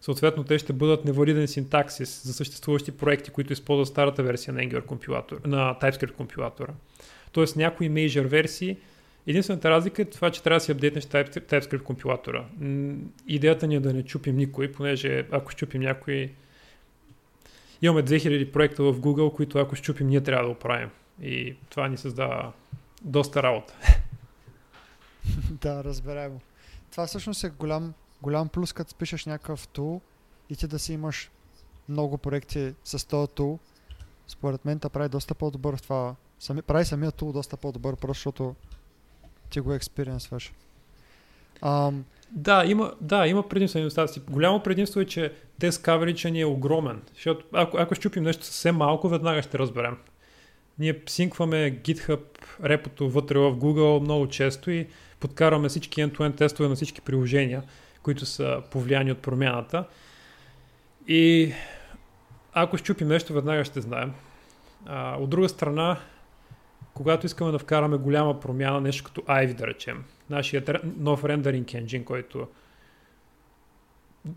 [0.02, 4.84] Съответно, те ще бъдат невалиден синтаксис за съществуващи проекти, които използват старата версия на Angular
[4.84, 6.72] компилатор, на TypeScript компилатора.
[7.32, 8.76] Тоест някои major версии
[9.26, 12.44] Единствената разлика е това, че трябва да си апдейтнеш TypeScript компилатора.
[13.26, 16.32] Идеята ни е да не чупим никой, понеже ако щупим някой...
[17.82, 20.90] Имаме 2000 проекта в Google, които ако щупим, ние трябва да оправим.
[21.22, 22.52] И това ни създава
[23.02, 23.74] доста работа.
[25.50, 26.40] да, разбираемо.
[26.90, 30.00] Това всъщност е голям, голям плюс, като пишеш някакъв тул
[30.50, 31.30] и ти да си имаш
[31.88, 33.58] много проекти с този тул.
[34.26, 36.14] Според мен да прави доста по-добър в това.
[36.38, 38.54] Сами, прави самия тул доста по-добър, просто защото
[39.50, 40.52] ти го експириенсваш.
[41.62, 44.20] Um, да, има, да, има предимство и недостатъци.
[44.30, 47.02] Голямо предимство е, че тест coverage ни е огромен.
[47.14, 49.96] Защото ако, ако щупим нещо съвсем малко, веднага ще разберем.
[50.78, 52.20] Ние синкваме GitHub
[52.64, 54.88] репото вътре в Google много често и
[55.20, 57.62] подкарваме всички end-to-end тестове на всички приложения,
[58.02, 59.84] които са повлияни от промяната.
[61.08, 61.52] И
[62.52, 64.12] ако щупим нещо, веднага ще знаем.
[64.86, 65.98] А, от друга страна,
[66.94, 72.04] когато искаме да вкараме голяма промяна, нещо като Ivy да речем, нашият нов рендеринг engine,
[72.04, 72.46] който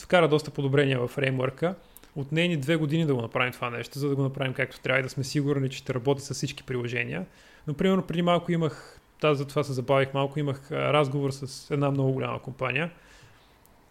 [0.01, 1.76] вкара доста подобрения в фреймворка,
[2.16, 4.99] от ни две години да го направим това нещо, за да го направим както трябва
[4.99, 7.26] и да сме сигурни, че ще работи с всички приложения.
[7.68, 11.91] Но, примерно, преди малко имах, тази за това се забавих малко, имах разговор с една
[11.91, 12.91] много голяма компания.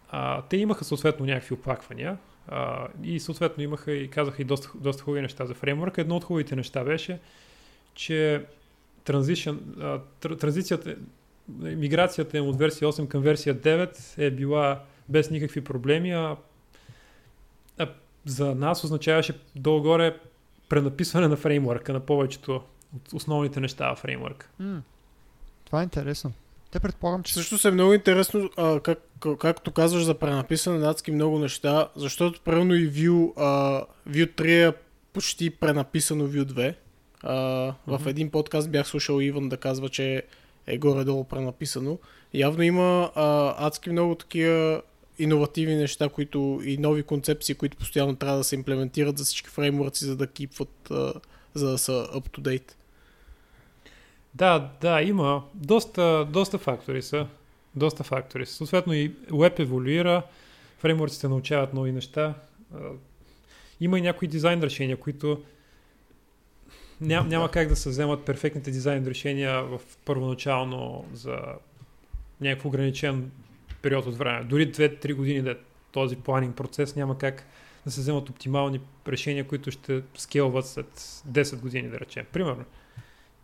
[0.09, 5.03] А, те имаха съответно някакви оплаквания а, и съответно имаха и казаха и доста, доста
[5.03, 6.01] хубави неща за фреймворка.
[6.01, 7.19] Едно от хубавите неща беше,
[7.93, 8.45] че
[9.03, 9.59] транзишън,
[10.19, 10.95] транзицията,
[11.59, 16.37] миграцията им от версия 8 към версия 9 е била без никакви проблеми, а,
[17.77, 17.89] а
[18.25, 20.19] за нас означаваше долу-горе
[20.69, 22.61] пренаписване на фреймворка, на повечето
[22.95, 24.49] от основните неща в фреймворка.
[24.61, 24.79] Mm.
[25.65, 26.33] Това е интересно.
[26.75, 27.33] Те предполагам, че...
[27.33, 28.99] Също е много интересно, а, как,
[29.39, 34.69] както казваш за пренаписане на адски много неща, защото правилно и Vue, а, Vue 3
[34.69, 34.73] е
[35.13, 36.75] почти пренаписано Vue 2.
[37.23, 37.99] А, mm-hmm.
[37.99, 40.23] В един подкаст бях слушал Иван да казва, че
[40.67, 41.99] е горе-долу пренаписано.
[42.33, 44.81] Явно има а, адски много такива
[45.19, 50.05] иновативни неща, които и нови концепции, които постоянно трябва да се имплементират за всички фреймворци,
[50.05, 51.13] за да кипват, а,
[51.53, 52.71] за да са up to date.
[54.35, 55.43] Да, да, има.
[55.53, 57.27] Доста, доста фактори са.
[57.75, 58.53] Доста фактори са.
[58.53, 60.23] Съответно и веб еволюира,
[60.77, 62.33] фреймворците научават нови неща.
[63.81, 65.43] Има и някои дизайн решения, които
[67.01, 71.39] Ням, няма как да се вземат перфектните дизайн решения в първоначално за
[72.41, 73.31] някакъв ограничен
[73.81, 74.43] период от време.
[74.43, 75.55] Дори 2-3 години да е
[75.91, 77.43] този планинг процес, няма как
[77.85, 82.25] да се вземат оптимални решения, които ще скелват след 10 години, да речем.
[82.31, 82.65] Примерно.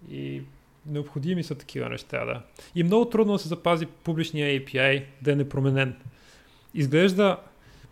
[0.09, 0.41] И
[0.85, 2.41] необходими са такива неща, да.
[2.75, 5.95] И много трудно да се запази публичния API да е непроменен.
[6.73, 7.37] Изглежда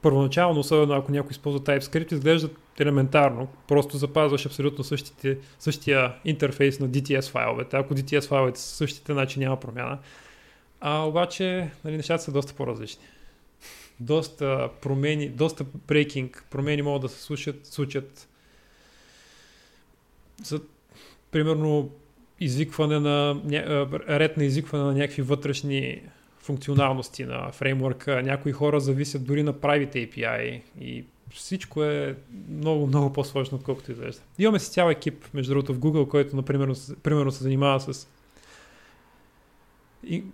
[0.01, 3.47] първоначално, особено ако някой използва TypeScript, изглежда елементарно.
[3.67, 7.77] Просто запазваш абсолютно същите, същия интерфейс на DTS файловете.
[7.77, 9.99] Ако DTS файловете са същите, значи няма промяна.
[10.81, 13.03] А обаче нали, нещата са доста по-различни.
[13.99, 18.27] Доста промени, доста брейкинг, промени могат да се случат, случат
[20.43, 20.61] за
[21.31, 21.91] примерно
[22.39, 23.41] извикване на
[24.09, 26.01] ред на извикване на някакви вътрешни
[26.39, 28.23] функционалности на фреймворка.
[28.23, 32.15] Някои хора зависят дори на правите API и всичко е
[32.49, 34.21] много, много по-сложно, отколкото изглежда.
[34.39, 36.73] Имаме си цял екип, между другото, в Google, който, например,
[37.03, 38.07] примерно се занимава с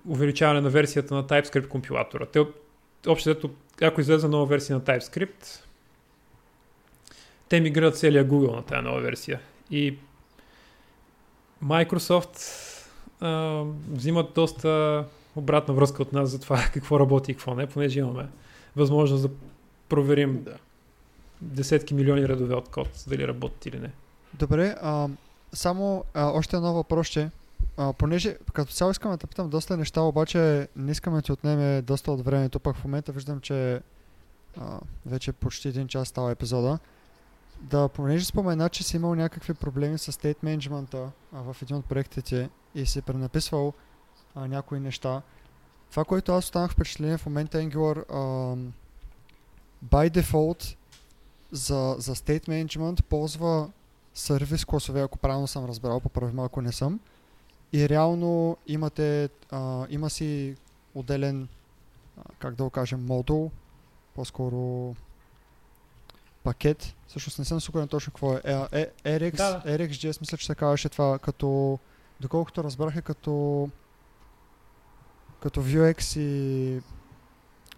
[0.08, 2.26] увеличаване на версията на TypeScript компилатора.
[2.26, 2.46] Те,
[3.08, 3.50] общо
[3.82, 5.64] ако излезе нова версия на TypeScript,
[7.50, 9.40] те мигрират целия Google на тази нова версия.
[9.72, 9.98] И
[11.64, 12.40] Microsoft
[13.20, 15.04] а, взимат доста
[15.36, 18.28] обратна връзка от нас за това какво работи и какво не, понеже имаме
[18.76, 19.30] възможност да
[19.90, 20.58] проверим да.
[21.42, 23.92] десетки милиони редове от код, дали работи или не.
[24.34, 25.08] Добре, а,
[25.54, 27.30] само а, още едно въпросче.
[27.78, 31.32] А, понеже като цяло искам да те питам доста неща, обаче не искаме да ти
[31.32, 33.82] отнеме доста от времето, пък в момента виждам, че
[34.58, 36.80] а, вече почти един час става епизода.
[37.62, 42.50] Да, понеже спомена, че си имал някакви проблеми с стейт менеджмента в един от проектите
[42.76, 43.74] и си пренаписвал
[44.36, 45.22] а, някои неща.
[45.92, 48.16] Това, което аз останах впечатление в момента Angular, а,
[49.86, 50.76] by default
[51.52, 53.70] за, за State Management ползва
[54.14, 57.00] сервис класове, ако правилно съм разбрал, поправи ме ако не съм.
[57.74, 60.56] И реално имате, а, има си
[60.96, 61.48] отделен,
[62.18, 63.52] а, как да го кажем, модул,
[64.16, 64.96] по-скоро
[66.46, 66.96] пакет.
[67.08, 68.42] Всъщност не съм сигурен точно какво е.
[68.72, 69.80] е, е RX, Да, да.
[69.80, 71.80] RxJS мисля, че се казваше това като,
[72.20, 73.70] доколкото разбрах е като
[75.40, 76.82] като Vuex и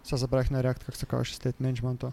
[0.04, 2.12] сега забравих на React как се казваше State Management.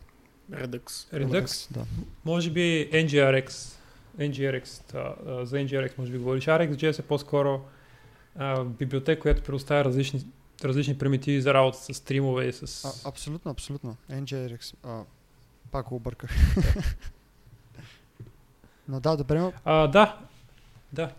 [0.50, 0.88] Redux.
[1.12, 1.84] Redux, Да.
[2.24, 3.76] може би NGRX,
[4.18, 6.44] NGRX, а, а, за NGRX може би говориш.
[6.44, 7.60] RxJS е по-скоро
[8.36, 10.26] а, библиотека, която предоставя различни,
[10.64, 12.84] различни примитиви за работа с стримове и с...
[12.84, 13.96] А, абсолютно, абсолютно.
[14.10, 14.74] NGRX.
[14.82, 15.02] А,
[15.74, 16.30] пак го обърках.
[18.88, 20.18] Но да, добре, А, да,
[20.92, 21.10] да.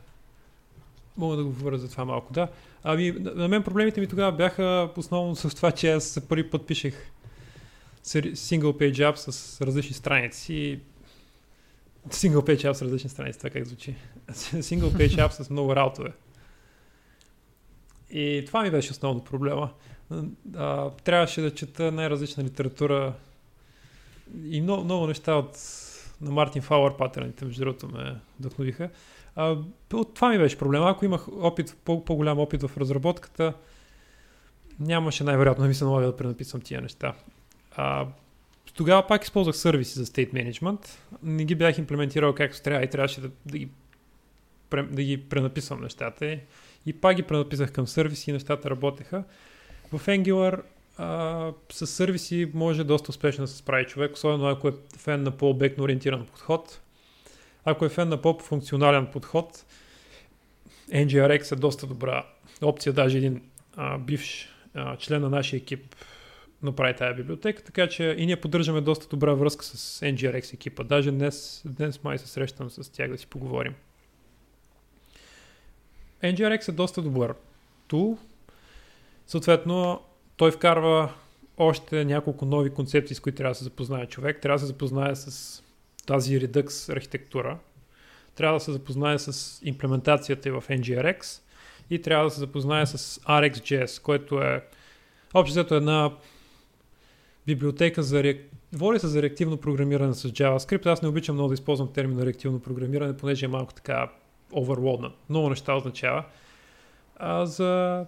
[1.17, 2.47] Мога да го говоря за това малко, да.
[2.83, 6.67] Ами, на мен проблемите ми тогава бяха основно с това, че аз за първи път
[6.67, 7.11] пишех
[8.03, 10.79] single page app с различни страници.
[12.09, 13.95] Single page app с различни страници, това как звучи.
[14.31, 16.11] Single page app с много раутове.
[18.09, 19.69] И това ми беше основно проблема.
[20.55, 23.13] А, трябваше да чета най-различна литература
[24.45, 25.57] и много, много неща от
[26.21, 28.89] на Мартин Фауър патърните, между другото, ме вдъхновиха.
[29.35, 29.57] А,
[29.89, 30.89] това ми беше проблема.
[30.89, 33.53] Ако имах опит, по- по-голям опит в разработката,
[34.79, 37.13] нямаше най-вероятно да ми се налага да пренаписвам тия неща.
[37.75, 38.07] А,
[38.73, 40.87] тогава пак използвах сервиси за State Management.
[41.23, 43.69] Не ги бях имплементирал както трябва и трябваше да, да, ги,
[44.71, 46.39] да ги пренаписвам нещата.
[46.85, 49.23] И пак ги пренаписах към сервиси и нещата работеха.
[49.93, 50.61] В Angular
[50.97, 55.31] а, с сервиси може доста успешно да се справи човек, особено ако е фен на
[55.31, 56.81] по-обектно ориентиран подход.
[57.65, 59.65] Ако е фен на по-функционален подход,
[60.89, 62.25] NGRX е доста добра
[62.61, 63.41] опция, даже един
[63.75, 65.95] а, бивш а, член на нашия екип
[66.63, 70.83] направи тази библиотека, така че и ние поддържаме доста добра връзка с NGRX екипа.
[70.83, 73.75] Даже днес, днес май се срещам с тях да си поговорим.
[76.23, 77.33] NGRX е доста добър
[77.87, 78.17] тул.
[79.27, 80.01] Съответно,
[80.37, 81.13] той вкарва
[81.57, 84.41] още няколко нови концепции, с които трябва да се запознае човек.
[84.41, 85.63] Трябва да се запознае с
[86.05, 87.57] тази Redux архитектура.
[88.35, 91.41] Трябва да се запознае с имплементацията в NGRX
[91.89, 94.63] и трябва да се запознае с RxJS, което е
[95.33, 96.11] общо взето една
[97.47, 98.37] библиотека за реак...
[98.73, 100.85] Води се за реактивно програмиране с JavaScript.
[100.85, 104.11] Аз не обичам много да използвам термина реактивно програмиране, понеже е малко така
[104.53, 105.13] overloadнат.
[105.29, 106.23] Много неща означава.
[107.15, 108.05] А, за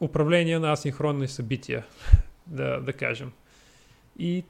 [0.00, 1.86] управление на асинхронни събития,
[2.46, 3.32] да, да кажем.
[4.18, 4.44] И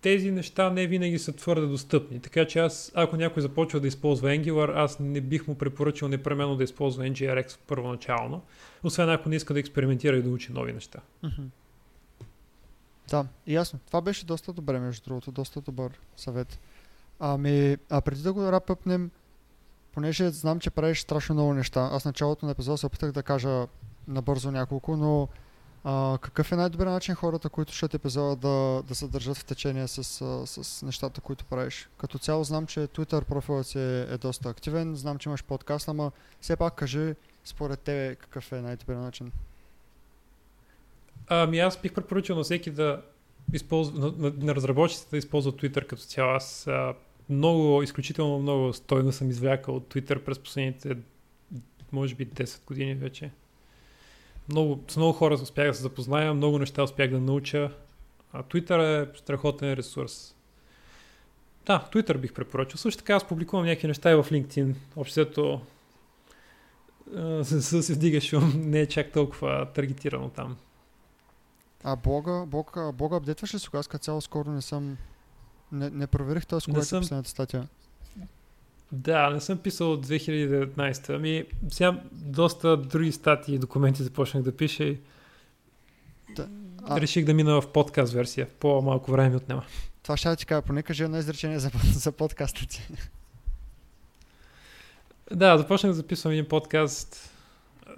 [0.00, 2.20] тези неща не винаги са твърде достъпни.
[2.20, 6.56] Така че аз, ако някой започва да използва Angular, аз не бих му препоръчал непременно
[6.56, 8.42] да използва NGRX първоначално,
[8.82, 11.00] освен ако не иска да експериментира и да учи нови неща.
[11.22, 11.42] Мгм.
[13.10, 13.78] Да, ясно.
[13.86, 16.60] Това беше доста добре, между другото, доста добър съвет.
[17.20, 19.10] Ами, а преди да го рапъпнем,
[19.92, 23.66] понеже знам, че правиш страшно много неща, аз началото на епизода се опитах да кажа
[24.08, 25.28] набързо няколко, но
[25.84, 29.88] а, какъв е най-добрият начин хората, които слушат епизода да, да се държат в течение
[29.88, 30.04] с,
[30.46, 31.88] с нещата, които правиш?
[31.98, 35.88] Като цяло знам, че Twitter профилът си е, е доста активен, знам, че имаш подкаст,
[35.88, 39.32] ама все пак кажи според тебе какъв е най-добрият начин.
[41.28, 43.02] Ами аз бих препоръчал на всеки да
[43.52, 46.30] използва, на, на, на разработчиците да използват Twitter като цяло.
[46.30, 46.94] Аз а,
[47.30, 50.96] много, изключително много стойно съм извлякал от Twitter през последните,
[51.92, 53.30] може би 10 години вече.
[54.48, 57.72] Много, с много хора успях да се запозная, много неща успях да науча.
[58.32, 60.34] А Twitter е страхотен ресурс.
[61.66, 62.78] Да, Twitter бих препоръчал.
[62.78, 64.74] Също така аз публикувам някакви неща и в LinkedIn.
[64.96, 65.60] Общото
[67.42, 70.56] се, се вдига шум, не е чак толкова таргетирано там.
[71.84, 73.78] А блога, блога, блога апдейтваш ли сега?
[73.78, 74.96] Аз цяло скоро не съм...
[75.72, 77.00] Не, не проверих тази, Не кога е съм.
[77.00, 77.68] последната статия.
[78.92, 81.14] Да, не съм писал от 2019.
[81.14, 84.98] Ами, сега доста други статии и документи започнах да пиша и
[86.36, 86.48] Да.
[86.86, 87.00] а...
[87.00, 88.48] Реших да мина в подкаст версия.
[88.60, 89.64] По-малко време отнема.
[90.02, 92.88] това ще да ти кажа, поне кажи едно изречение за, за подкаста ти.
[95.32, 97.30] Да, започнах да записвам един подкаст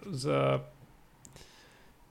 [0.07, 0.59] за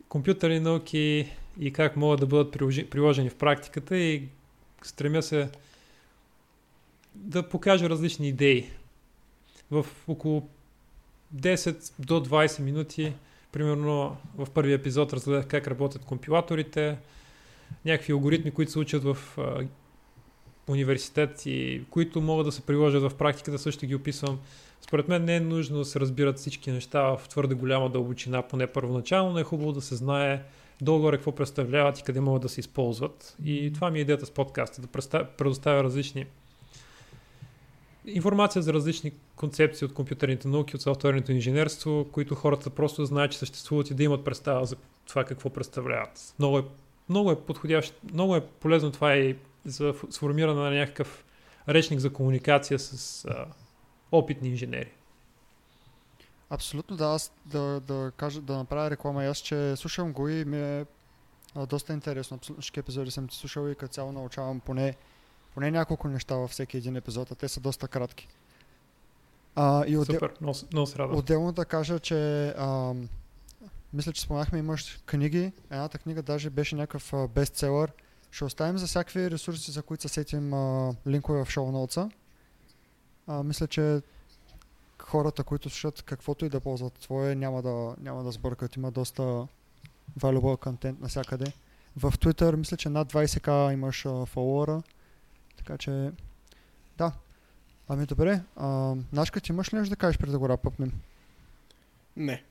[0.10, 2.52] компютърни науки и как могат да бъдат
[2.90, 4.30] приложени в практиката и
[4.82, 5.50] стремя се
[7.20, 8.70] да покажа различни идеи.
[9.72, 10.48] В около
[11.36, 13.14] 10 до 20 минути,
[13.52, 16.98] примерно в първия епизод разгледах как работят компилаторите,
[17.86, 19.18] някакви алгоритми, които се учат в
[20.68, 24.40] университет и които могат да се приложат в практиката, също ги описвам.
[24.82, 28.68] Според мен не е нужно да се разбират всички неща в твърде голяма дълбочина, поне
[28.68, 30.44] първоначално, но е хубаво да се знае
[30.82, 33.38] долу-горе какво представляват и къде могат да се използват.
[33.46, 34.88] И това ми е идеята с подкаста, да
[35.38, 36.26] предоставя различни
[38.06, 43.38] информация за различни концепции от компютърните науки, от софтуерното инженерство, които хората просто знаят, че
[43.38, 44.76] съществуват и да имат представа за
[45.08, 46.34] това какво представляват.
[46.40, 46.64] Много е,
[47.10, 49.36] много е подходящ, много е полезно това и
[49.66, 51.26] за сформиране на някакъв
[51.70, 53.46] речник за комуникация с а,
[54.12, 54.92] опитни инженери.
[56.50, 60.46] Абсолютно да, аз да, да, кажа, да направя реклама и аз, че слушам го и
[60.46, 60.86] ми е
[61.56, 62.38] а, доста интересно.
[62.38, 64.96] Абсолютно всички епизоди съм слушал и като цяло научавам поне,
[65.54, 68.28] поне няколко неща във всеки един епизод, а те са доста кратки.
[69.56, 70.16] А, и отдел...
[70.16, 71.18] Супер, много, много се радвам.
[71.18, 72.94] Отделно да кажа, че а,
[73.94, 75.52] мисля, че споменахме, имаш книги.
[75.72, 77.92] Едната книга даже беше някакъв бестселър.
[78.32, 82.10] Ще оставим за всякакви ресурси, за които се сетим а, линкове в шоу ноутса.
[83.44, 84.02] мисля, че
[85.02, 88.76] хората, които слушат каквото и да ползват твое, няма да, няма да сбъркат.
[88.76, 89.48] Има доста
[90.20, 91.54] valuable контент навсякъде.
[91.98, 94.82] В Twitter мисля, че над 20к имаш фолуара.
[95.60, 96.12] Така че,
[96.98, 97.12] да.
[97.88, 100.92] Ами добре, а, Нашка, ти имаш ли нещо да кажеш преди да го рапъпнем?
[102.18, 102.44] Не.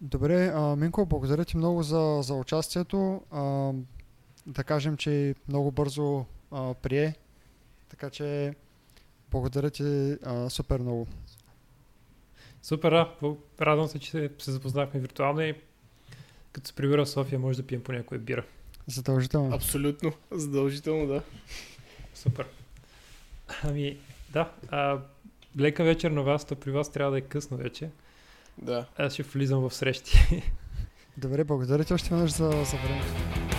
[0.00, 3.22] Добре, а, Минко, благодаря ти много за, за участието.
[3.30, 3.72] А,
[4.46, 7.14] да кажем, че много бързо а, прие.
[7.88, 8.54] Така че
[9.30, 11.06] благодаря ти а, супер много.
[12.62, 13.36] Супер, да.
[13.60, 15.54] Радвам се, че се запознахме виртуално и
[16.52, 18.44] като се прибира в София, може да пием по някоя бира.
[18.90, 19.54] Задължително.
[19.54, 20.12] Абсолютно.
[20.30, 21.22] Задължително, да.
[22.14, 22.46] Супер.
[23.62, 23.96] Ами,
[24.32, 24.50] да.
[24.68, 24.98] А,
[25.58, 27.90] лека вечер на вас, то при вас трябва да е късно вече.
[28.58, 28.86] Да.
[28.98, 30.42] Аз ще влизам в срещи.
[31.16, 33.49] Добре, благодаря ти още веднъж за, за времето.